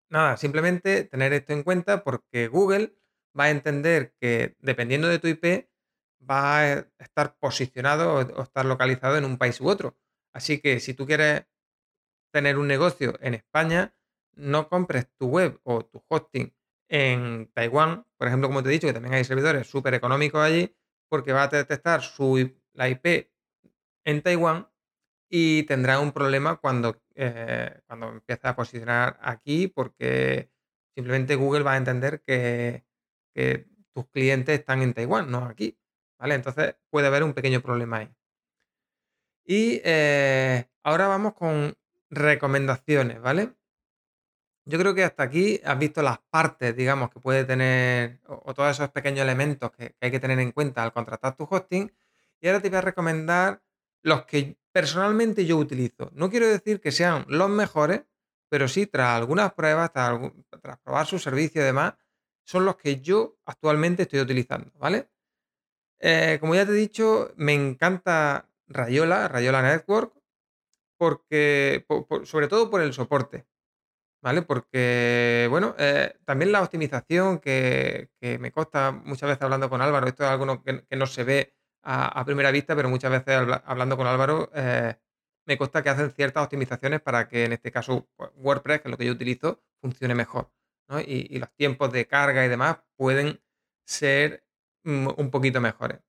Nada, 0.08 0.36
simplemente 0.36 1.02
tener 1.02 1.32
esto 1.32 1.52
en 1.52 1.64
cuenta 1.64 2.04
porque 2.04 2.46
Google 2.46 2.94
va 3.38 3.44
a 3.44 3.50
entender 3.50 4.14
que 4.20 4.54
dependiendo 4.60 5.08
de 5.08 5.18
tu 5.18 5.26
IP 5.26 5.68
va 6.22 6.60
a 6.60 6.86
estar 6.98 7.36
posicionado 7.38 8.14
o 8.14 8.42
estar 8.42 8.64
localizado 8.64 9.16
en 9.16 9.24
un 9.24 9.36
país 9.36 9.60
u 9.60 9.68
otro. 9.68 9.98
Así 10.32 10.60
que 10.60 10.78
si 10.78 10.94
tú 10.94 11.06
quieres 11.06 11.46
tener 12.32 12.56
un 12.56 12.68
negocio 12.68 13.18
en 13.20 13.34
España, 13.34 13.96
no 14.32 14.68
compres 14.68 15.08
tu 15.18 15.26
web 15.26 15.58
o 15.64 15.84
tu 15.84 16.04
hosting 16.08 16.54
en 16.88 17.50
Taiwán, 17.54 18.06
por 18.16 18.28
ejemplo, 18.28 18.48
como 18.48 18.62
te 18.62 18.68
he 18.68 18.72
dicho, 18.72 18.86
que 18.86 18.92
también 18.92 19.14
hay 19.14 19.24
servidores 19.24 19.66
súper 19.66 19.94
económicos 19.94 20.40
allí, 20.40 20.74
porque 21.08 21.32
va 21.32 21.44
a 21.44 21.48
detectar 21.48 22.02
su, 22.02 22.52
la 22.72 22.88
IP 22.88 23.30
en 24.04 24.22
Taiwán 24.22 24.68
y 25.28 25.64
tendrá 25.64 26.00
un 26.00 26.12
problema 26.12 26.56
cuando, 26.56 27.02
eh, 27.14 27.80
cuando 27.86 28.08
empiece 28.08 28.46
a 28.48 28.56
posicionar 28.56 29.18
aquí, 29.20 29.68
porque 29.68 30.50
simplemente 30.94 31.34
Google 31.34 31.64
va 31.64 31.74
a 31.74 31.76
entender 31.78 32.22
que, 32.22 32.84
tus 33.92 34.08
clientes 34.10 34.58
están 34.58 34.82
en 34.82 34.94
Taiwán, 34.94 35.30
no 35.30 35.44
aquí. 35.44 35.78
¿Vale? 36.18 36.34
Entonces 36.34 36.76
puede 36.90 37.06
haber 37.08 37.22
un 37.22 37.34
pequeño 37.34 37.60
problema 37.60 37.98
ahí. 37.98 38.14
Y 39.44 39.80
eh, 39.84 40.68
ahora 40.82 41.06
vamos 41.08 41.34
con 41.34 41.76
recomendaciones, 42.10 43.20
¿vale? 43.20 43.54
Yo 44.68 44.78
creo 44.80 44.94
que 44.96 45.04
hasta 45.04 45.22
aquí 45.22 45.60
has 45.64 45.78
visto 45.78 46.02
las 46.02 46.18
partes, 46.18 46.74
digamos, 46.76 47.10
que 47.10 47.20
puede 47.20 47.44
tener, 47.44 48.20
o, 48.26 48.52
todos 48.52 48.72
esos 48.72 48.90
pequeños 48.90 49.20
elementos 49.20 49.70
que, 49.70 49.94
hay 50.00 50.10
que 50.10 50.18
tener 50.18 50.40
en 50.40 50.50
cuenta 50.50 50.82
al 50.82 50.92
contratar 50.92 51.36
tu 51.36 51.46
hosting. 51.48 51.92
Y 52.40 52.48
ahora 52.48 52.60
te 52.60 52.68
voy 52.68 52.78
a 52.78 52.80
recomendar 52.80 53.62
los 54.02 54.26
que 54.26 54.58
personalmente 54.72 55.46
yo 55.46 55.56
utilizo. 55.56 56.10
No 56.14 56.30
quiero 56.30 56.48
decir 56.48 56.80
que 56.80 56.90
sean 56.90 57.24
los 57.28 57.48
mejores, 57.48 58.02
pero 58.48 58.66
sí, 58.66 58.86
tras 58.86 59.16
algunas 59.16 59.52
pruebas, 59.54 59.92
tras, 59.92 60.78
probar 60.82 61.06
su 61.06 61.20
servicio 61.20 61.62
y 61.62 61.64
demás, 61.64 61.94
son 62.44 62.64
los 62.64 62.76
que 62.76 63.00
yo 63.00 63.38
actualmente 63.46 64.02
estoy 64.02 64.20
utilizando, 64.20 64.72
¿vale? 64.78 65.08
Eh, 66.00 66.38
como 66.40 66.56
ya 66.56 66.66
te 66.66 66.72
he 66.72 66.74
dicho, 66.74 67.32
me 67.36 67.54
encanta 67.54 68.48
Rayola, 68.66 69.28
Rayola 69.28 69.62
Network, 69.62 70.12
porque, 70.98 71.86
sobre 72.24 72.48
todo 72.48 72.68
por 72.68 72.80
el 72.82 72.92
soporte. 72.92 73.46
¿Vale? 74.26 74.42
Porque, 74.42 75.46
bueno, 75.50 75.76
eh, 75.78 76.16
también 76.24 76.50
la 76.50 76.60
optimización 76.60 77.38
que, 77.38 78.10
me 78.40 78.50
consta 78.50 78.90
muchas 78.90 79.28
veces 79.28 79.42
hablando 79.42 79.70
con 79.70 79.80
Álvaro, 79.80 80.08
esto 80.08 80.24
es 80.24 80.30
algo 80.30 80.64
que, 80.64 80.84
no 80.96 81.06
se 81.06 81.22
ve 81.22 81.54
a, 81.84 82.24
primera 82.24 82.50
vista, 82.50 82.74
pero 82.74 82.88
muchas 82.88 83.12
veces 83.12 83.36
hablando 83.64 83.96
con 83.96 84.08
Álvaro, 84.08 84.50
eh, 84.52 84.96
me 85.46 85.56
consta 85.56 85.80
que 85.80 85.90
hacen 85.90 86.10
ciertas 86.10 86.42
optimizaciones 86.42 87.00
para 87.02 87.28
que 87.28 87.44
en 87.44 87.52
este 87.52 87.70
caso 87.70 88.08
pues, 88.16 88.30
WordPress, 88.34 88.80
que 88.80 88.88
es 88.88 88.90
lo 88.90 88.98
que 88.98 89.06
yo 89.06 89.12
utilizo, 89.12 89.62
funcione 89.80 90.16
mejor. 90.16 90.50
Y, 91.06 91.38
los 91.38 91.52
tiempos 91.54 91.92
de 91.92 92.08
carga 92.08 92.44
y 92.44 92.48
demás 92.48 92.78
pueden 92.96 93.40
ser 93.84 94.44
mm, 94.82 95.06
un 95.18 95.30
poquito 95.30 95.60
mejores. 95.60 96.00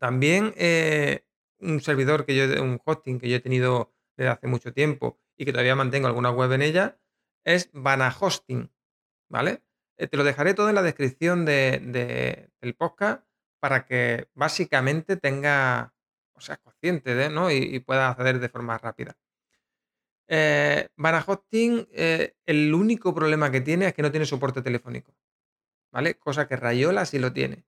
También 0.00 0.54
eh, 0.56 1.24
un 1.60 1.80
servidor 1.80 2.26
que 2.26 2.34
yo, 2.34 2.44
un 2.60 2.80
hosting 2.84 3.20
que 3.20 3.28
yo 3.28 3.36
he 3.36 3.40
tenido 3.40 3.94
desde 4.16 4.30
hace 4.30 4.48
mucho 4.48 4.72
tiempo 4.72 5.20
y 5.36 5.44
que 5.44 5.52
todavía 5.52 5.76
mantengo 5.76 6.08
alguna 6.08 6.30
web 6.30 6.50
en 6.52 6.62
ella, 6.62 6.98
es 7.44 7.70
Vana 7.72 8.14
Hosting, 8.18 8.70
¿vale? 9.28 9.62
Eh, 9.96 10.06
te 10.06 10.16
lo 10.16 10.24
dejaré 10.24 10.54
todo 10.54 10.68
en 10.68 10.74
la 10.74 10.82
descripción 10.82 11.44
de, 11.44 12.48
del 12.60 12.74
podcast 12.74 13.24
para 13.60 13.86
que 13.86 14.28
básicamente 14.34 15.16
tenga, 15.16 15.94
o 16.34 16.40
sea, 16.40 16.56
consciente 16.56 17.14
de, 17.14 17.30
¿no? 17.30 17.50
Y, 17.50 17.78
pueda 17.80 18.08
acceder 18.08 18.40
de 18.40 18.48
forma 18.48 18.78
rápida. 18.78 19.16
Eh, 20.28 20.88
Hosting, 21.26 21.88
eh, 21.92 22.34
el 22.46 22.74
único 22.74 23.14
problema 23.14 23.50
que 23.50 23.60
tiene 23.60 23.86
es 23.86 23.94
que 23.94 24.02
no 24.02 24.10
tiene 24.10 24.26
soporte 24.26 24.62
telefónico, 24.62 25.14
¿vale? 25.92 26.14
Cosa 26.18 26.48
que 26.48 26.56
Rayola 26.56 27.04
sí 27.06 27.18
lo 27.18 27.32
tiene. 27.32 27.64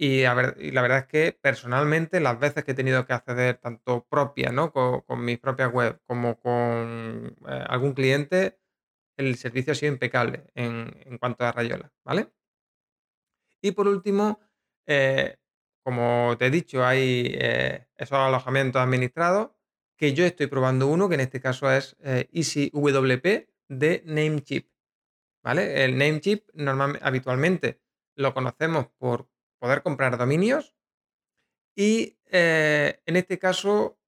Y, 0.00 0.22
la 0.22 0.32
verdad 0.34 0.98
es 0.98 1.06
que 1.06 1.32
personalmente 1.32 2.20
las 2.20 2.38
veces 2.38 2.62
que 2.64 2.70
he 2.70 2.74
tenido 2.74 3.04
que 3.04 3.14
acceder 3.14 3.56
tanto 3.58 4.06
propia, 4.08 4.52
¿no? 4.52 4.72
Con, 4.72 5.24
mis 5.24 5.38
propias 5.40 5.72
web 5.72 6.00
como 6.06 6.38
con 6.40 7.36
eh, 7.48 7.64
algún 7.68 7.94
cliente, 7.94 8.60
el 9.18 9.36
servicio 9.36 9.72
ha 9.72 9.76
sido 9.76 9.92
impecable 9.92 10.44
en, 10.54 11.18
cuanto 11.18 11.44
a 11.44 11.52
Rayola, 11.52 11.92
¿vale? 12.04 12.32
Y 13.60 13.72
por 13.72 13.88
último, 13.88 14.40
eh, 14.86 15.36
como 15.82 16.36
te 16.38 16.46
he 16.46 16.50
dicho, 16.50 16.86
hay 16.86 17.32
eh, 17.34 17.88
esos 17.96 18.16
alojamientos 18.16 18.80
administrados 18.80 19.50
que 19.96 20.14
yo 20.14 20.24
estoy 20.24 20.46
probando 20.46 20.86
uno, 20.86 21.08
que 21.08 21.16
en 21.16 21.22
este 21.22 21.40
caso 21.40 21.70
es 21.70 21.96
eh, 22.00 22.28
EasyWP 22.32 23.48
de 23.68 24.02
Namecheap. 24.06 24.66
¿Vale? 25.42 25.84
El 25.84 25.98
Namecheap 25.98 26.44
normalmente, 26.54 27.04
habitualmente 27.04 27.80
lo 28.14 28.32
conocemos 28.32 28.86
por 28.98 29.28
poder 29.58 29.82
comprar 29.82 30.16
dominios 30.16 30.76
y 31.74 32.18
en 32.30 33.16
este 33.16 33.38
caso 33.38 33.98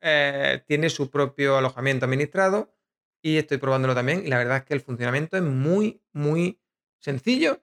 tiene 0.00 0.90
su 0.90 1.10
propio 1.10 1.56
alojamiento 1.56 2.04
administrado 2.04 2.77
y 3.22 3.36
estoy 3.38 3.58
probándolo 3.58 3.94
también 3.94 4.24
y 4.24 4.28
la 4.28 4.38
verdad 4.38 4.58
es 4.58 4.64
que 4.64 4.74
el 4.74 4.80
funcionamiento 4.80 5.36
es 5.36 5.42
muy, 5.42 6.02
muy 6.12 6.60
sencillo 6.98 7.62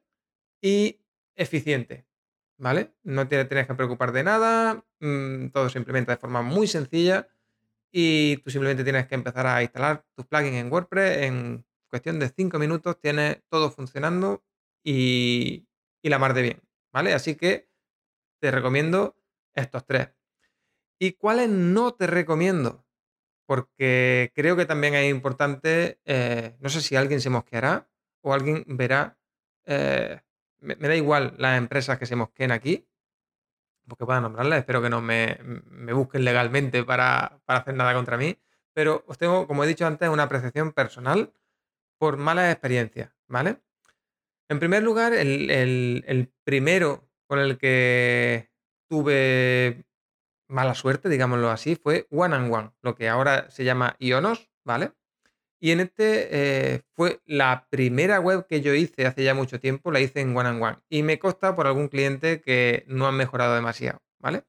y 0.62 1.00
eficiente. 1.36 2.06
¿vale? 2.58 2.94
No 3.04 3.28
te 3.28 3.44
tienes 3.46 3.68
que 3.68 3.76
preocupar 3.76 4.12
de 4.12 4.24
nada, 4.24 4.86
mm, 5.00 5.50
todo 5.50 5.70
se 5.70 5.80
implementa 5.80 6.14
de 6.14 6.18
forma 6.18 6.42
muy 6.42 6.68
sencilla 6.68 7.28
y 7.92 8.38
tú 8.38 8.52
simplemente 8.52 8.84
tienes 8.84 9.08
que 9.08 9.16
empezar 9.16 9.48
a 9.48 9.64
instalar 9.64 10.06
tus 10.16 10.26
plugins 10.28 10.58
en 10.58 10.72
WordPress. 10.72 11.18
En 11.24 11.66
cuestión 11.90 12.20
de 12.20 12.30
5 12.30 12.60
minutos 12.60 13.00
tienes 13.00 13.42
todo 13.50 13.72
funcionando 13.72 14.44
y, 14.84 15.68
y 16.02 16.10
la 16.10 16.20
mar 16.20 16.34
de 16.34 16.42
bien, 16.42 16.62
¿vale? 16.94 17.14
Así 17.14 17.36
que 17.36 17.70
te 18.42 18.52
recomiendo 18.52 19.18
estos 19.54 19.86
tres. 19.86 20.10
¿Y 21.00 21.14
cuáles 21.14 21.50
no 21.50 21.94
te 21.94 22.08
recomiendo? 22.08 22.85
Porque 23.46 24.32
creo 24.34 24.56
que 24.56 24.66
también 24.66 24.96
es 24.96 25.10
importante, 25.10 26.00
eh, 26.06 26.56
no 26.60 26.70
sé 26.70 26.82
si 26.82 26.96
alguien 26.96 27.22
se 27.22 27.30
mosqueará 27.30 27.88
o 28.22 28.34
alguien 28.34 28.64
verá, 28.68 29.18
eh, 29.66 30.22
me, 30.60 30.76
da 30.76 30.96
igual 30.96 31.36
las 31.38 31.58
empresas 31.58 32.00
que 32.00 32.08
se 32.08 32.16
mosqueen 32.16 32.52
aquí, 32.52 32.88
porque 33.88 34.06
puedan 34.06 34.24
nombrarlas, 34.24 34.60
espero 34.60 34.82
que 34.82 34.90
no 34.90 35.02
me, 35.02 35.38
busquen 35.94 36.26
legalmente 36.26 36.84
para, 36.84 37.40
hacer 37.46 37.76
nada 37.76 37.94
contra 37.94 38.18
mí, 38.18 38.38
pero 38.74 39.04
os 39.08 39.18
tengo, 39.18 39.48
como 39.48 39.64
he 39.64 39.68
dicho 39.68 39.86
antes, 39.86 40.10
una 40.10 40.24
apreciación 40.24 40.72
personal 40.72 41.32
por 42.00 42.18
malas 42.18 42.52
experiencias, 42.52 43.12
¿vale? 43.28 43.58
En 44.50 44.60
primer 44.60 44.84
lugar, 44.84 45.14
el, 45.14 45.50
el 45.50 46.34
primero 46.44 47.08
con 47.28 47.40
el 47.40 47.58
que 47.58 48.50
tuve 48.88 49.86
mala 50.48 50.76
suerte, 50.76 51.10
digámoslo 51.10 51.50
así, 51.50 51.76
fue 51.76 52.08
One 52.12 52.36
and 52.36 52.54
One, 52.54 52.72
lo 52.82 52.96
que 52.96 53.10
ahora 53.10 53.50
se 53.50 53.64
llama 53.64 53.96
Ionos, 54.00 54.50
¿vale? 54.64 54.92
Y 55.60 55.72
en 55.72 55.80
este 55.80 56.28
eh, 56.76 56.82
fue 56.94 57.22
la 57.26 57.68
primera 57.70 58.20
web 58.20 58.46
que 58.48 58.62
yo 58.62 58.74
hice 58.74 59.08
hace 59.08 59.24
ya 59.24 59.34
mucho 59.34 59.60
tiempo, 59.60 59.92
la 59.92 60.00
hice 60.00 60.22
en 60.22 60.36
One 60.36 60.50
and 60.50 60.62
One. 60.62 60.78
Y 60.90 61.02
me 61.04 61.18
consta 61.18 61.56
por 61.56 61.66
algún 61.66 61.88
cliente 61.88 62.42
que 62.42 62.84
no 62.88 63.08
han 63.08 63.16
mejorado 63.16 63.56
demasiado, 63.56 64.02
¿vale? 64.20 64.44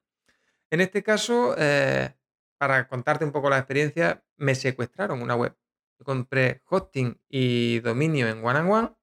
En 0.69 0.81
este 0.81 1.03
caso, 1.03 1.55
eh, 1.57 2.13
para 2.57 2.87
contarte 2.87 3.25
un 3.25 3.31
poco 3.31 3.49
la 3.49 3.57
experiencia, 3.57 4.23
me 4.35 4.53
secuestraron 4.55 5.21
una 5.21 5.35
web. 5.35 5.55
Compré 6.03 6.61
hosting 6.65 7.19
y 7.29 7.79
dominio 7.79 8.27
en 8.27 8.45
One 8.45 8.59
and 8.59 8.71
One. 8.71 8.97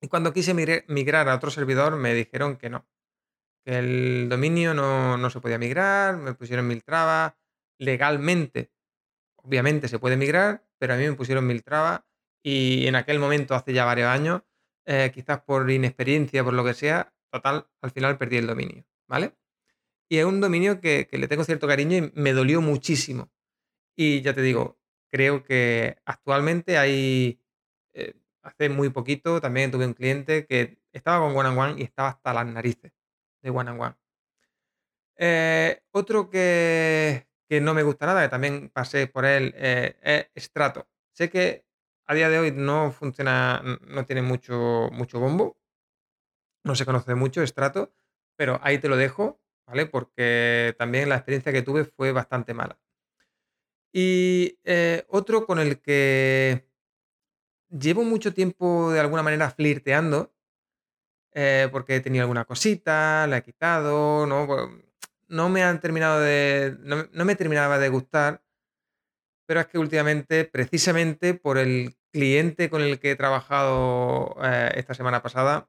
Y 0.00 0.08
cuando 0.08 0.32
quise 0.32 0.54
migrar 0.88 1.28
a 1.28 1.34
otro 1.34 1.50
servidor, 1.50 1.96
me 1.96 2.14
dijeron 2.14 2.56
que 2.56 2.70
no, 2.70 2.86
que 3.64 3.78
el 3.78 4.28
dominio 4.28 4.74
no, 4.74 5.30
se 5.30 5.40
podía 5.40 5.58
migrar, 5.58 6.16
me 6.16 6.34
pusieron 6.34 6.66
mil 6.66 6.82
trabas, 6.82 7.34
legalmente, 7.78 8.72
obviamente 9.36 9.88
se 9.88 9.98
puede 9.98 10.16
migrar, 10.16 10.64
pero 10.78 10.94
a 10.94 10.96
mí 10.96 11.04
me 11.04 11.14
pusieron 11.14 11.46
mil 11.46 11.62
trabas 11.62 12.02
y 12.42 12.86
en 12.86 12.96
aquel 12.96 13.18
momento, 13.18 13.54
hace 13.54 13.72
ya 13.72 13.84
varios 13.84 14.08
años, 14.08 14.42
eh, 14.86 15.10
quizás 15.14 15.40
por 15.42 15.70
inexperiencia, 15.70 16.42
por 16.42 16.54
lo 16.54 16.64
que 16.64 16.74
sea, 16.74 17.12
total, 17.30 17.68
al 17.82 17.90
final 17.90 18.18
perdí 18.18 18.38
el 18.38 18.46
dominio, 18.46 18.84
¿vale? 19.06 19.36
Y 20.08 20.18
es 20.18 20.24
un 20.24 20.40
dominio 20.40 20.80
que, 20.80 21.08
le 21.12 21.28
tengo 21.28 21.44
cierto 21.44 21.68
cariño 21.68 21.96
y 21.96 22.12
me 22.14 22.32
dolió 22.32 22.60
muchísimo. 22.60 23.30
Y 23.96 24.22
ya 24.22 24.34
te 24.34 24.42
digo, 24.42 24.78
creo 25.10 25.44
que 25.44 25.98
actualmente 26.04 26.78
hay, 26.78 27.40
eh, 27.92 28.14
hace 28.42 28.68
muy 28.70 28.90
poquito 28.90 29.40
también 29.40 29.70
tuve 29.70 29.86
un 29.86 29.94
cliente 29.94 30.46
que 30.46 30.78
estaba 30.92 31.24
con 31.26 31.36
One 31.36 31.48
and 31.50 31.58
One 31.58 31.80
y 31.80 31.84
estaba 31.84 32.08
hasta 32.10 32.32
las 32.34 32.46
narices 32.46 32.92
de 33.42 33.50
One 33.50 33.70
and 33.70 33.80
One. 33.80 33.96
Eh, 35.16 35.82
otro 35.90 36.30
que, 36.30 37.26
no 37.60 37.74
me 37.74 37.82
gusta 37.82 38.06
nada, 38.06 38.22
que 38.22 38.28
también 38.28 38.70
pasé 38.70 39.06
por 39.06 39.24
él, 39.24 39.52
eh, 39.56 39.96
es 40.34 40.44
Strato. 40.44 40.88
Sé 41.12 41.28
que 41.28 41.66
a 42.06 42.14
día 42.14 42.28
de 42.30 42.38
hoy 42.38 42.52
no 42.52 42.90
funciona, 42.90 43.62
no 43.86 44.06
tiene 44.06 44.22
mucho, 44.22 44.88
mucho 44.92 45.20
bombo, 45.20 45.58
no 46.64 46.74
se 46.74 46.86
conoce 46.86 47.14
mucho 47.14 47.46
Strato, 47.46 47.92
pero 48.36 48.58
ahí 48.62 48.78
te 48.78 48.88
lo 48.88 48.96
dejo, 48.96 49.40
¿vale? 49.66 49.86
Porque 49.86 50.74
también 50.78 51.08
la 51.08 51.16
experiencia 51.16 51.52
que 51.52 51.62
tuve 51.62 51.84
fue 51.84 52.12
bastante 52.12 52.54
mala. 52.54 52.78
Y 53.92 54.58
eh, 54.64 55.04
otro 55.08 55.46
con 55.46 55.58
el 55.58 55.80
que 55.80 56.66
llevo 57.68 58.04
mucho 58.04 58.32
tiempo 58.32 58.90
de 58.92 59.00
alguna 59.00 59.22
manera 59.22 59.50
flirteando 59.50 60.32
eh, 61.32 61.68
porque 61.70 61.96
he 61.96 62.00
tenido 62.00 62.22
alguna 62.24 62.44
cosita, 62.44 63.26
la 63.28 63.38
he 63.38 63.42
quitado, 63.42 64.26
no, 64.26 64.46
pues, 64.46 64.68
no 65.28 65.48
me 65.48 65.62
han 65.62 65.80
terminado 65.80 66.20
de. 66.20 66.76
No, 66.80 67.24
me 67.24 67.36
terminaba 67.36 67.78
de 67.78 67.88
gustar. 67.88 68.42
Pero 69.46 69.60
es 69.60 69.66
que 69.66 69.78
últimamente, 69.78 70.44
precisamente 70.44 71.34
por 71.34 71.58
el 71.58 71.96
cliente 72.12 72.70
con 72.70 72.82
el 72.82 73.00
que 73.00 73.12
he 73.12 73.16
trabajado 73.16 74.36
eh, 74.42 74.72
esta 74.76 74.94
semana 74.94 75.22
pasada, 75.22 75.68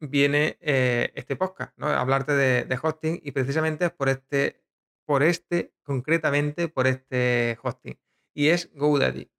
viene 0.00 0.58
eh, 0.60 1.12
este 1.14 1.36
podcast, 1.36 1.76
¿no? 1.76 1.88
Hablarte 1.88 2.32
de, 2.32 2.78
hosting 2.80 3.20
y 3.22 3.32
precisamente 3.32 3.86
es 3.86 3.92
por 3.92 4.08
este, 4.08 4.62
por 5.04 5.22
este, 5.22 5.72
concretamente 5.82 6.68
por 6.68 6.86
este 6.86 7.58
hosting. 7.62 7.98
Y 8.34 8.48
es 8.48 8.72
GoDaddy. 8.74 9.30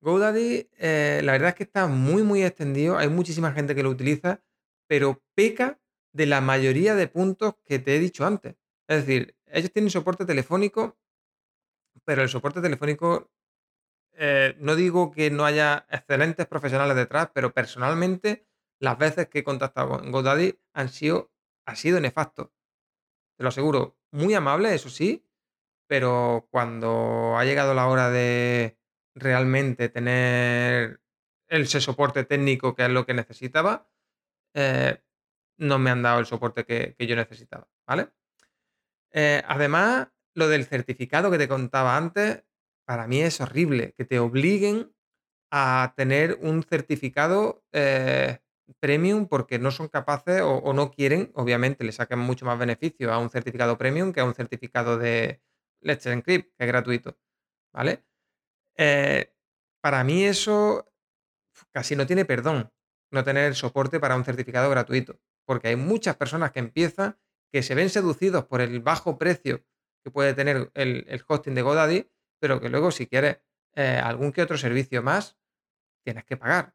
GoDaddy, 0.00 0.70
la 1.22 1.32
verdad 1.32 1.50
es 1.50 1.54
que 1.54 1.64
está 1.64 1.86
muy, 1.86 2.22
muy 2.22 2.42
extendido. 2.44 2.98
Hay 2.98 3.08
muchísima 3.08 3.52
gente 3.52 3.74
que 3.74 3.82
lo 3.82 3.90
utiliza 3.90 4.42
pero 4.90 5.22
peca 5.36 5.78
de 6.12 6.26
la 6.26 6.40
mayoría 6.40 6.96
de 6.96 7.06
puntos 7.06 7.54
que 7.64 7.78
te 7.78 7.94
he 7.94 8.00
dicho 8.00 8.26
antes. 8.26 8.56
Es 8.88 9.06
decir, 9.06 9.36
ellos 9.46 9.70
tienen 9.70 9.88
soporte 9.88 10.24
telefónico, 10.26 10.98
pero 12.04 12.22
el 12.22 12.28
soporte 12.28 12.60
telefónico, 12.60 13.30
eh, 14.14 14.56
no 14.58 14.74
digo 14.74 15.12
que 15.12 15.30
no 15.30 15.44
haya 15.44 15.86
excelentes 15.90 16.48
profesionales 16.48 16.96
detrás, 16.96 17.30
pero 17.32 17.54
personalmente 17.54 18.48
las 18.80 18.98
veces 18.98 19.28
que 19.28 19.38
he 19.38 19.44
contactado 19.44 19.90
con 19.90 20.10
GoDaddy 20.10 20.58
han 20.72 20.88
sido, 20.88 21.30
ha 21.66 21.76
sido 21.76 22.00
nefasto. 22.00 22.52
Te 23.36 23.44
lo 23.44 23.50
aseguro, 23.50 23.96
muy 24.10 24.34
amable, 24.34 24.74
eso 24.74 24.90
sí, 24.90 25.24
pero 25.86 26.48
cuando 26.50 27.36
ha 27.38 27.44
llegado 27.44 27.74
la 27.74 27.86
hora 27.86 28.10
de 28.10 28.76
realmente 29.14 29.88
tener 29.88 31.00
ese 31.46 31.80
soporte 31.80 32.24
técnico 32.24 32.74
que 32.74 32.86
es 32.86 32.90
lo 32.90 33.06
que 33.06 33.14
necesitaba, 33.14 33.86
eh, 34.54 35.00
no 35.58 35.78
me 35.78 35.90
han 35.90 36.02
dado 36.02 36.20
el 36.20 36.26
soporte 36.26 36.64
que, 36.64 36.94
yo 36.98 37.16
necesitaba, 37.16 37.68
¿vale? 37.86 38.08
Eh, 39.12 39.42
además, 39.46 40.08
lo 40.34 40.48
del 40.48 40.64
certificado 40.64 41.30
que 41.30 41.38
te 41.38 41.48
contaba 41.48 41.96
antes, 41.96 42.44
para 42.86 43.06
mí 43.06 43.20
es 43.20 43.40
horrible, 43.40 43.94
que 43.96 44.04
te 44.04 44.18
obliguen 44.18 44.94
a 45.50 45.94
tener 45.96 46.38
un 46.40 46.62
certificado 46.62 47.64
eh, 47.72 48.38
premium 48.78 49.26
porque 49.26 49.58
no 49.58 49.70
son 49.70 49.88
capaces 49.88 50.40
o, 50.42 50.72
no 50.72 50.92
quieren, 50.92 51.32
obviamente 51.34 51.84
le 51.84 51.92
sacan 51.92 52.20
mucho 52.20 52.46
más 52.46 52.58
beneficio 52.58 53.12
a 53.12 53.18
un 53.18 53.30
certificado 53.30 53.76
premium 53.76 54.12
que 54.12 54.20
a 54.20 54.24
un 54.24 54.34
certificado 54.34 54.96
de 54.96 55.42
Let's 55.80 56.06
Encrypt, 56.06 56.56
que 56.56 56.64
es 56.64 56.68
gratuito, 56.68 57.18
¿vale? 57.72 58.04
para 59.82 60.04
mí 60.04 60.24
eso 60.24 60.90
casi 61.70 61.96
no 61.96 62.06
tiene 62.06 62.24
perdón 62.24 62.72
no 63.10 63.24
tener 63.24 63.54
soporte 63.54 64.00
para 64.00 64.16
un 64.16 64.24
certificado 64.24 64.70
gratuito, 64.70 65.18
porque 65.44 65.68
hay 65.68 65.76
muchas 65.76 66.16
personas 66.16 66.52
que 66.52 66.60
empiezan 66.60 67.18
que 67.52 67.62
se 67.62 67.74
ven 67.74 67.90
seducidos 67.90 68.44
por 68.44 68.60
el 68.60 68.80
bajo 68.80 69.18
precio 69.18 69.64
que 70.02 70.10
puede 70.10 70.34
tener 70.34 70.70
el, 70.74 71.24
hosting 71.26 71.54
de 71.54 71.62
GoDaddy, 71.62 72.10
pero 72.38 72.60
que 72.60 72.68
luego 72.68 72.90
si 72.90 73.06
quieres 73.06 73.38
eh, 73.74 74.00
algún 74.02 74.32
que 74.32 74.42
otro 74.42 74.56
servicio 74.56 75.02
más, 75.02 75.36
tienes 76.04 76.24
que 76.24 76.36
pagar. 76.36 76.74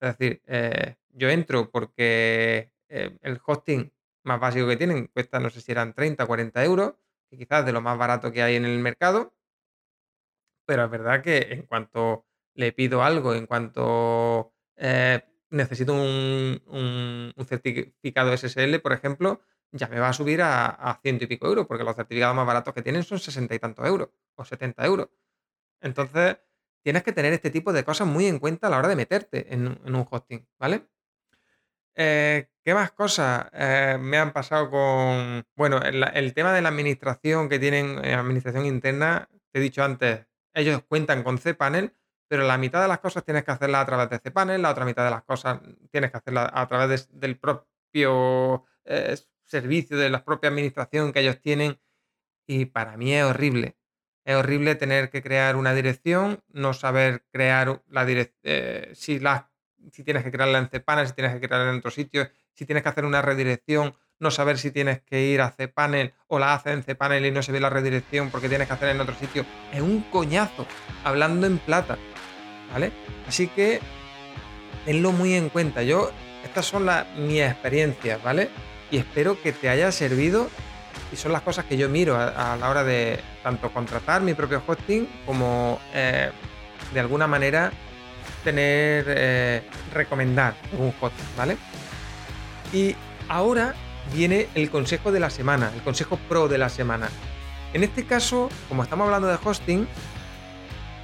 Es 0.00 0.16
decir, 0.16 0.42
eh, 0.46 0.96
yo 1.08 1.28
entro 1.30 1.70
porque 1.70 2.72
eh, 2.88 3.16
el 3.22 3.40
hosting 3.44 3.92
más 4.24 4.40
básico 4.40 4.68
que 4.68 4.76
tienen 4.76 5.06
cuesta, 5.06 5.40
no 5.40 5.50
sé 5.50 5.60
si 5.60 5.72
eran 5.72 5.94
30 5.94 6.24
o 6.24 6.26
40 6.26 6.64
euros, 6.64 6.94
que 7.30 7.38
quizás 7.38 7.64
de 7.64 7.72
lo 7.72 7.80
más 7.80 7.96
barato 7.96 8.32
que 8.32 8.42
hay 8.42 8.56
en 8.56 8.64
el 8.64 8.78
mercado, 8.80 9.34
pero 10.66 10.84
es 10.84 10.90
verdad 10.90 11.22
que 11.22 11.38
en 11.50 11.62
cuanto 11.62 12.26
le 12.54 12.72
pido 12.72 13.02
algo, 13.02 13.34
en 13.34 13.46
cuanto 13.46 14.52
necesito 15.50 15.94
un, 15.94 17.32
certificado 17.46 18.36
SSL, 18.36 18.80
por 18.80 18.92
ejemplo, 18.92 19.40
ya 19.72 19.88
me 19.88 19.98
va 20.00 20.08
a 20.08 20.12
subir 20.12 20.40
a, 20.42 20.98
ciento 21.02 21.24
y 21.24 21.26
pico 21.26 21.46
euros, 21.46 21.66
porque 21.66 21.84
los 21.84 21.96
certificados 21.96 22.36
más 22.36 22.46
baratos 22.46 22.74
que 22.74 22.82
tienen 22.82 23.02
son 23.02 23.18
sesenta 23.18 23.54
y 23.54 23.58
tantos 23.58 23.86
euros 23.86 24.10
o 24.36 24.44
70 24.44 24.84
euros. 24.86 25.08
Entonces, 25.80 26.38
tienes 26.82 27.02
que 27.02 27.12
tener 27.12 27.32
este 27.32 27.50
tipo 27.50 27.72
de 27.72 27.84
cosas 27.84 28.06
muy 28.06 28.26
en 28.26 28.38
cuenta 28.38 28.66
a 28.66 28.70
la 28.70 28.78
hora 28.78 28.88
de 28.88 28.96
meterte 28.96 29.52
en, 29.52 29.66
un 29.68 30.06
hosting, 30.10 30.46
¿vale? 30.58 30.88
Eh, 31.94 32.48
¿Qué 32.64 32.74
más 32.74 32.92
cosas 32.92 33.48
eh, 33.52 33.98
me 34.00 34.18
han 34.18 34.32
pasado 34.32 34.70
con... 34.70 35.44
Bueno, 35.56 35.80
el, 35.82 36.34
tema 36.34 36.52
de 36.52 36.62
la 36.62 36.68
administración 36.68 37.48
que 37.48 37.58
tienen, 37.58 38.04
eh, 38.04 38.14
administración 38.14 38.66
interna, 38.66 39.28
te 39.50 39.58
he 39.58 39.62
dicho 39.62 39.82
antes, 39.82 40.26
ellos 40.54 40.82
cuentan 40.86 41.22
con 41.22 41.38
cPanel, 41.38 41.92
pero 42.28 42.44
la 42.46 42.58
mitad 42.58 42.82
de 42.82 42.88
las 42.88 43.00
cosas 43.00 43.24
tienes 43.24 43.44
que 43.44 43.50
hacerla 43.50 43.80
a 43.80 43.86
través 43.86 44.10
de 44.10 44.20
cPanel, 44.20 44.62
la 44.62 44.70
otra 44.70 44.84
mitad 44.84 45.04
de 45.04 45.10
las 45.10 45.24
cosas 45.24 45.60
tienes 45.90 46.10
que 46.10 46.18
hacerla 46.18 46.50
a 46.52 46.68
través 46.68 47.08
del 47.10 47.38
propio 47.38 48.64
eh, 48.84 49.16
servicio, 49.44 49.96
de 49.96 50.10
la 50.10 50.24
propia 50.24 50.50
administración 50.50 51.12
que 51.12 51.20
ellos 51.20 51.40
tienen. 51.40 51.80
Y 52.46 52.66
para 52.66 52.96
mí 52.96 53.14
es 53.14 53.24
horrible. 53.24 53.76
Es 54.24 54.36
horrible 54.36 54.74
tener 54.74 55.10
que 55.10 55.22
crear 55.22 55.56
una 55.56 55.72
dirección, 55.72 56.44
no 56.48 56.74
saber 56.74 57.24
crear 57.32 57.82
la 57.88 58.04
dirección, 58.04 58.38
eh, 58.42 58.92
si, 58.94 59.20
si 59.90 60.04
tienes 60.04 60.22
que 60.22 60.30
crearla 60.30 60.58
en 60.58 60.66
cPanel, 60.68 61.06
si 61.06 61.14
tienes 61.14 61.32
que 61.32 61.40
crearla 61.48 61.70
en 61.70 61.78
otro 61.78 61.90
sitio, 61.90 62.28
si 62.52 62.66
tienes 62.66 62.82
que 62.82 62.90
hacer 62.90 63.06
una 63.06 63.22
redirección, 63.22 63.94
no 64.18 64.30
saber 64.30 64.58
si 64.58 64.70
tienes 64.70 65.00
que 65.00 65.26
ir 65.26 65.40
a 65.40 65.52
cPanel 65.52 66.12
o 66.26 66.38
la 66.38 66.54
haces 66.54 66.74
en 66.74 66.82
cPanel 66.82 67.24
y 67.24 67.30
no 67.30 67.42
se 67.42 67.52
ve 67.52 67.60
la 67.60 67.70
redirección 67.70 68.30
porque 68.30 68.48
tienes 68.48 68.66
que 68.66 68.74
hacer 68.74 68.90
en 68.90 69.00
otro 69.00 69.14
sitio. 69.14 69.46
Es 69.72 69.80
un 69.80 70.02
coñazo, 70.10 70.66
hablando 71.04 71.46
en 71.46 71.58
plata, 71.58 71.96
¿vale? 72.72 72.92
Así 73.26 73.48
que 73.48 73.80
tenlo 74.84 75.12
muy 75.12 75.34
en 75.34 75.48
cuenta. 75.48 75.82
Yo, 75.82 76.10
estas 76.44 76.66
son 76.66 76.86
las, 76.86 77.06
mis 77.16 77.42
experiencias, 77.42 78.22
¿vale? 78.22 78.48
Y 78.90 78.96
espero 78.98 79.40
que 79.40 79.52
te 79.52 79.68
haya 79.68 79.92
servido 79.92 80.48
y 81.12 81.16
son 81.16 81.32
las 81.32 81.42
cosas 81.42 81.64
que 81.64 81.76
yo 81.76 81.88
miro 81.88 82.16
a, 82.16 82.56
la 82.56 82.70
hora 82.70 82.84
de 82.84 83.20
tanto 83.42 83.70
contratar 83.70 84.22
mi 84.22 84.34
propio 84.34 84.62
hosting 84.66 85.08
como 85.24 85.80
eh, 85.94 86.30
de 86.92 87.00
alguna 87.00 87.26
manera 87.26 87.72
tener, 88.44 89.04
eh, 89.08 89.62
recomendar 89.92 90.54
un 90.78 90.92
hosting, 91.00 91.26
¿vale? 91.36 91.56
Y 92.72 92.94
ahora 93.28 93.74
viene 94.12 94.48
el 94.54 94.70
consejo 94.70 95.12
de 95.12 95.20
la 95.20 95.30
semana, 95.30 95.70
el 95.74 95.82
consejo 95.82 96.18
pro 96.28 96.48
de 96.48 96.58
la 96.58 96.68
semana. 96.68 97.08
En 97.72 97.84
este 97.84 98.04
caso, 98.04 98.48
como 98.68 98.82
estamos 98.82 99.06
hablando 99.06 99.28
de 99.28 99.38
hosting, 99.42 99.86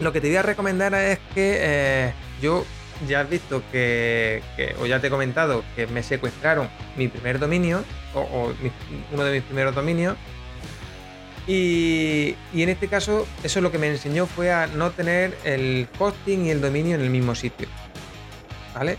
lo 0.01 0.13
que 0.13 0.21
te 0.21 0.29
voy 0.29 0.37
a 0.37 0.43
recomendar 0.43 0.95
es 0.95 1.19
que 1.35 1.59
eh, 1.61 2.13
yo 2.41 2.65
ya 3.09 3.21
has 3.21 3.31
visto 3.31 3.63
que, 3.73 4.43
o 4.81 4.87
ya 4.87 5.01
te 5.01 5.09
he 5.09 5.11
comentado, 5.11 5.65
que 5.77 5.87
me 5.87 6.03
secuestraron 6.03 6.69
mi 6.97 7.09
primer 7.09 7.39
dominio, 7.39 7.85
o, 8.15 8.53
uno 9.13 9.25
de 9.25 9.33
mis 9.33 9.43
primeros 9.43 9.75
dominios. 9.75 10.17
Y, 11.47 12.37
y, 12.55 12.63
en 12.63 12.71
este 12.71 12.89
caso, 12.89 13.27
eso 13.43 13.61
lo 13.61 13.71
que 13.71 13.79
me 13.79 13.89
enseñó 13.89 14.27
fue 14.27 14.51
a 14.51 14.67
no 14.67 14.93
tener 14.93 15.37
el 15.45 15.89
hosting 15.99 16.47
y 16.47 16.51
el 16.51 16.63
dominio 16.63 16.95
en 16.95 17.03
el 17.03 17.11
mismo 17.11 17.35
sitio. 17.35 17.69
¿Vale? 18.75 18.97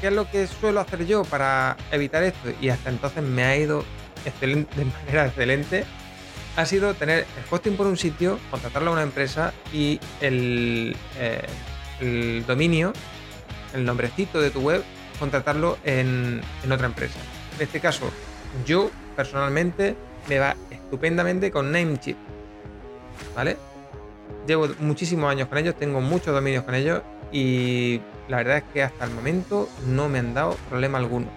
¿Qué 0.00 0.08
es 0.08 0.12
lo 0.12 0.30
que 0.30 0.46
suelo 0.46 0.80
hacer 0.80 1.06
yo 1.06 1.24
para 1.24 1.76
evitar 1.90 2.22
esto? 2.22 2.50
Y 2.60 2.68
hasta 2.68 2.90
entonces 2.90 3.22
me 3.22 3.44
ha 3.44 3.56
ido 3.56 3.84
de 4.40 4.66
manera 4.84 5.26
excelente. 5.26 5.84
Ha 6.56 6.66
sido 6.66 6.94
tener 6.94 7.20
el 7.20 7.44
hosting 7.50 7.76
por 7.76 7.86
un 7.86 7.96
sitio, 7.96 8.38
contratarlo 8.50 8.90
a 8.90 8.92
una 8.94 9.02
empresa 9.02 9.52
y 9.72 10.00
el, 10.20 10.96
eh, 11.18 12.42
dominio 12.46 12.92
el 13.74 13.84
nombrecito 13.84 14.40
de 14.40 14.50
tu 14.50 14.60
web, 14.60 14.82
contratarlo 15.18 15.78
en, 15.84 16.40
otra 16.70 16.86
empresa. 16.86 17.18
En 17.56 17.62
este 17.62 17.80
caso, 17.80 18.10
yo 18.66 18.90
personalmente 19.16 19.96
me 20.28 20.38
va 20.38 20.56
estupendamente 20.70 21.50
con 21.50 21.70
Namecheap. 21.70 22.16
¿Vale? 23.36 23.56
Llevo 24.46 24.68
muchísimos 24.80 25.30
años 25.30 25.48
con 25.48 25.58
ellos, 25.58 25.76
tengo 25.76 26.00
muchos 26.00 26.34
dominios 26.34 26.64
con 26.64 26.74
ellos 26.74 27.02
y 27.30 28.00
la 28.28 28.38
verdad 28.38 28.58
es 28.58 28.64
que 28.72 28.82
hasta 28.82 29.04
el 29.04 29.10
momento 29.12 29.68
no 29.86 30.08
me 30.08 30.18
han 30.18 30.34
dado 30.34 30.56
problema 30.68 30.98
alguno. 30.98 31.28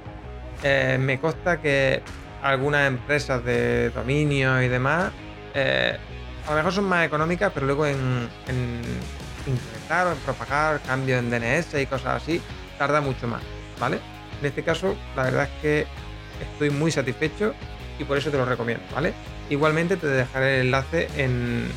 Eh, 0.63 0.97
me 0.99 1.19
consta 1.19 1.61
que 1.61 2.01
algunas 2.43 2.87
empresas 2.87 3.43
de 3.43 3.89
dominio 3.89 4.61
y 4.61 4.67
demás 4.67 5.11
eh, 5.53 5.97
a 6.45 6.49
lo 6.51 6.57
mejor 6.57 6.73
son 6.73 6.85
más 6.85 7.05
económicas, 7.05 7.51
pero 7.53 7.65
luego 7.65 7.87
en 7.87 8.29
implementar 9.47 10.07
o 10.07 10.11
en 10.11 10.17
propagar 10.19 10.81
cambios 10.81 11.19
en 11.19 11.29
DNS 11.29 11.73
y 11.81 11.85
cosas 11.85 12.21
así, 12.21 12.41
tarda 12.77 13.01
mucho 13.01 13.27
más, 13.27 13.41
¿vale? 13.79 13.99
En 14.39 14.45
este 14.45 14.63
caso, 14.63 14.95
la 15.15 15.23
verdad 15.23 15.43
es 15.43 15.61
que 15.61 15.87
estoy 16.41 16.69
muy 16.69 16.91
satisfecho 16.91 17.53
y 17.99 18.03
por 18.03 18.17
eso 18.17 18.31
te 18.31 18.37
lo 18.37 18.45
recomiendo, 18.45 18.83
¿vale? 18.93 19.13
Igualmente 19.49 19.97
te 19.97 20.07
dejaré 20.07 20.59
el 20.59 20.67
enlace 20.67 21.09
en, 21.15 21.69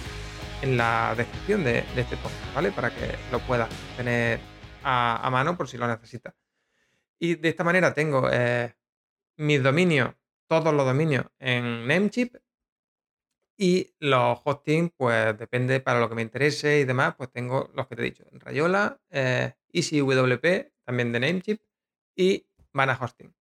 la 0.62 1.14
descripción 1.16 1.62
de, 1.62 1.84
este 1.96 2.16
podcast, 2.16 2.54
¿vale? 2.54 2.72
Para 2.72 2.90
que 2.90 3.14
lo 3.30 3.38
puedas 3.40 3.68
tener 3.96 4.40
a, 4.82 5.28
mano 5.30 5.56
por 5.56 5.68
si 5.68 5.76
lo 5.76 5.86
necesitas. 5.86 6.34
Y 7.18 7.36
de 7.36 7.48
esta 7.48 7.62
manera 7.62 7.94
tengo 7.94 8.28
eh, 8.32 8.74
mis 9.36 9.62
dominios, 9.62 10.14
todos 10.48 10.72
los 10.74 10.86
dominios 10.86 11.26
en 11.38 11.86
Namecheap 11.86 12.36
y 13.58 13.94
los 14.00 14.40
hosting, 14.44 14.90
pues 14.90 15.38
depende 15.38 15.80
para 15.80 16.00
lo 16.00 16.08
que 16.08 16.14
me 16.14 16.22
interese 16.22 16.80
y 16.80 16.84
demás, 16.84 17.14
pues 17.16 17.30
tengo 17.30 17.70
los 17.74 17.86
que 17.86 17.96
te 17.96 18.02
he 18.02 18.04
dicho, 18.04 18.24
Rayola, 18.32 19.00
eh, 19.10 19.54
EasyWP, 19.72 20.72
también 20.84 21.12
de 21.12 21.20
Namecheap 21.20 21.60
y 22.14 22.46
Mana 22.72 22.98
Hosting. 23.00 23.34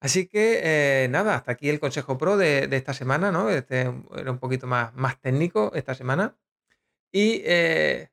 Así 0.00 0.28
que 0.28 0.60
eh, 0.62 1.08
nada, 1.08 1.36
hasta 1.36 1.52
aquí 1.52 1.68
el 1.68 1.80
consejo 1.80 2.18
pro 2.18 2.36
de, 2.36 2.68
esta 2.70 2.92
semana, 2.92 3.32
¿no? 3.32 3.50
Este 3.50 3.80
era 3.80 4.30
un 4.30 4.38
poquito 4.38 4.66
más, 4.66 4.94
más 4.94 5.20
técnico 5.20 5.72
esta 5.74 5.94
semana. 5.94 6.36
Y 7.10 7.42
eh, 7.44 8.10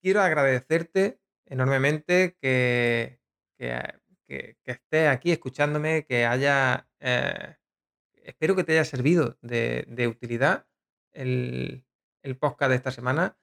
quiero 0.00 0.22
agradecerte 0.22 1.20
enormemente 1.44 2.36
que, 2.40 3.20
estés 4.28 5.08
aquí 5.08 5.32
escuchándome, 5.32 6.04
que 6.04 6.24
haya 6.26 6.88
espero 8.26 8.56
que 8.56 8.64
te 8.64 8.72
haya 8.72 8.84
servido 8.84 9.38
de, 9.40 10.08
utilidad 10.08 10.66
el, 11.12 11.84
podcast 12.40 12.70
de 12.70 12.76
esta 12.76 12.90
semana. 12.90 13.38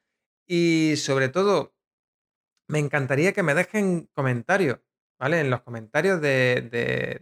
Y 0.45 0.95
sobre 0.97 1.29
todo, 1.29 1.73
me 2.67 2.79
encantaría 2.79 3.33
que 3.33 3.43
me 3.43 3.55
dejen 3.55 4.09
comentarios, 4.13 4.79
¿vale? 5.17 5.39
En 5.39 5.49
los 5.49 5.61
comentarios 5.61 6.21
de, 6.21 7.21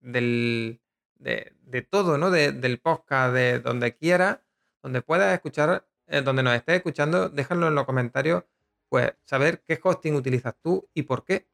del, 0.00 0.80
de, 1.18 1.82
todo, 1.82 2.18
¿no? 2.18 2.30
del 2.30 2.78
podcast, 2.78 3.34
de 3.34 3.60
donde 3.60 3.96
quiera, 3.96 4.42
donde 4.82 5.00
puedas 5.00 5.32
escuchar, 5.32 5.86
eh, 6.06 6.20
donde 6.20 6.42
nos 6.42 6.54
estés 6.54 6.76
escuchando, 6.76 7.30
déjalo 7.30 7.68
en 7.68 7.74
los 7.74 7.86
comentarios, 7.86 8.44
pues 8.90 9.12
saber 9.24 9.62
qué 9.66 9.80
hosting 9.82 10.14
utilizas 10.14 10.54
tú 10.62 10.88
y 10.92 11.02
por 11.02 11.24
qué, 11.24 11.46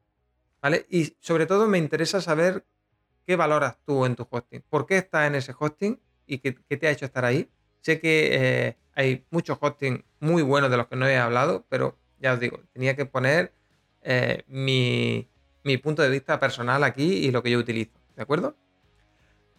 Y 0.88 1.16
sobre 1.20 1.46
todo 1.46 1.66
me 1.66 1.78
interesa 1.78 2.20
saber 2.20 2.64
¿Qué 3.26 3.34
valoras 3.34 3.76
tú 3.84 4.06
en 4.06 4.14
tu 4.14 4.26
hosting? 4.30 4.62
¿Por 4.70 4.86
qué 4.86 4.98
estás 4.98 5.26
en 5.26 5.34
ese 5.34 5.52
hosting 5.58 6.00
y 6.26 6.38
qué, 6.38 6.52
te 6.52 6.86
ha 6.86 6.92
hecho 6.92 7.04
estar 7.04 7.24
ahí? 7.24 7.50
Sé 7.80 8.00
que 8.00 8.28
eh, 8.32 8.76
hay 8.94 9.26
muchos 9.30 9.58
hosting 9.60 10.04
muy 10.20 10.42
buenos 10.42 10.70
de 10.70 10.76
los 10.76 10.86
que 10.86 10.94
no 10.94 11.08
he 11.08 11.18
hablado, 11.18 11.66
pero 11.68 11.98
ya 12.20 12.34
os 12.34 12.40
digo, 12.40 12.60
tenía 12.72 12.94
que 12.94 13.04
poner 13.04 13.52
eh, 14.02 14.44
mi, 14.46 15.28
punto 15.82 16.02
de 16.02 16.08
vista 16.08 16.38
personal 16.38 16.84
aquí 16.84 17.26
y 17.26 17.32
lo 17.32 17.42
que 17.42 17.50
yo 17.50 17.58
utilizo, 17.58 17.98
¿de 18.14 18.22
acuerdo? 18.22 18.56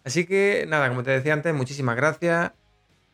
Así 0.06 0.26
que 0.26 0.66
nada, 0.66 0.88
como 0.88 1.04
te 1.04 1.12
decía 1.12 1.34
antes, 1.34 1.54
muchísimas 1.54 1.98
gracias. 1.98 2.54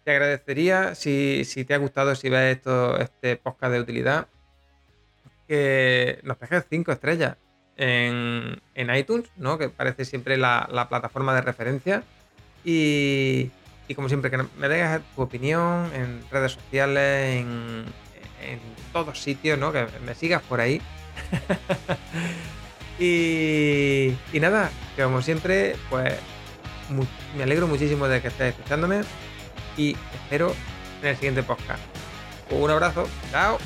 Te 0.03 0.11
agradecería 0.11 0.93
si, 0.93 1.43
te 1.65 1.73
ha 1.73 1.77
gustado, 1.77 2.13
si 2.13 2.29
ves 2.29 2.57
esto, 2.57 2.99
este 2.99 3.37
podcast 3.37 3.73
de 3.73 3.79
utilidad, 3.79 4.27
que 5.47 6.19
nos 6.21 6.39
dejes 6.39 6.67
5 6.69 6.91
estrellas 6.91 7.37
en, 7.77 8.61
iTunes, 8.75 9.29
¿no? 9.37 9.57
que 9.57 9.69
parece 9.69 10.05
siempre 10.05 10.37
la, 10.37 10.87
plataforma 10.89 11.33
de 11.33 11.41
referencia. 11.41 12.03
Y, 12.63 13.51
como 13.95 14.07
siempre, 14.07 14.31
que 14.31 14.39
me 14.57 14.67
dejes 14.69 15.01
tu 15.15 15.21
opinión 15.21 15.91
en 15.93 16.23
redes 16.31 16.53
sociales, 16.53 17.41
en, 17.41 17.85
todos 18.91 19.19
sitios, 19.19 19.57
¿no? 19.57 19.71
que 19.71 19.87
me 20.05 20.15
sigas 20.15 20.41
por 20.43 20.59
ahí. 20.59 20.81
y, 22.99 24.13
y, 24.33 24.39
nada, 24.39 24.69
que 24.95 25.03
como 25.03 25.21
siempre, 25.21 25.75
pues 25.89 26.13
me 27.35 27.43
alegro 27.43 27.67
muchísimo 27.67 28.07
de 28.07 28.21
que 28.21 28.27
estés 28.27 28.53
escuchándome 28.53 29.01
y 29.77 29.95
espero 30.13 30.53
en 31.01 31.09
el 31.09 31.15
siguiente 31.15 31.43
podcast. 31.43 31.81
Un 32.49 32.69
abrazo, 32.69 33.07
chao. 33.31 33.57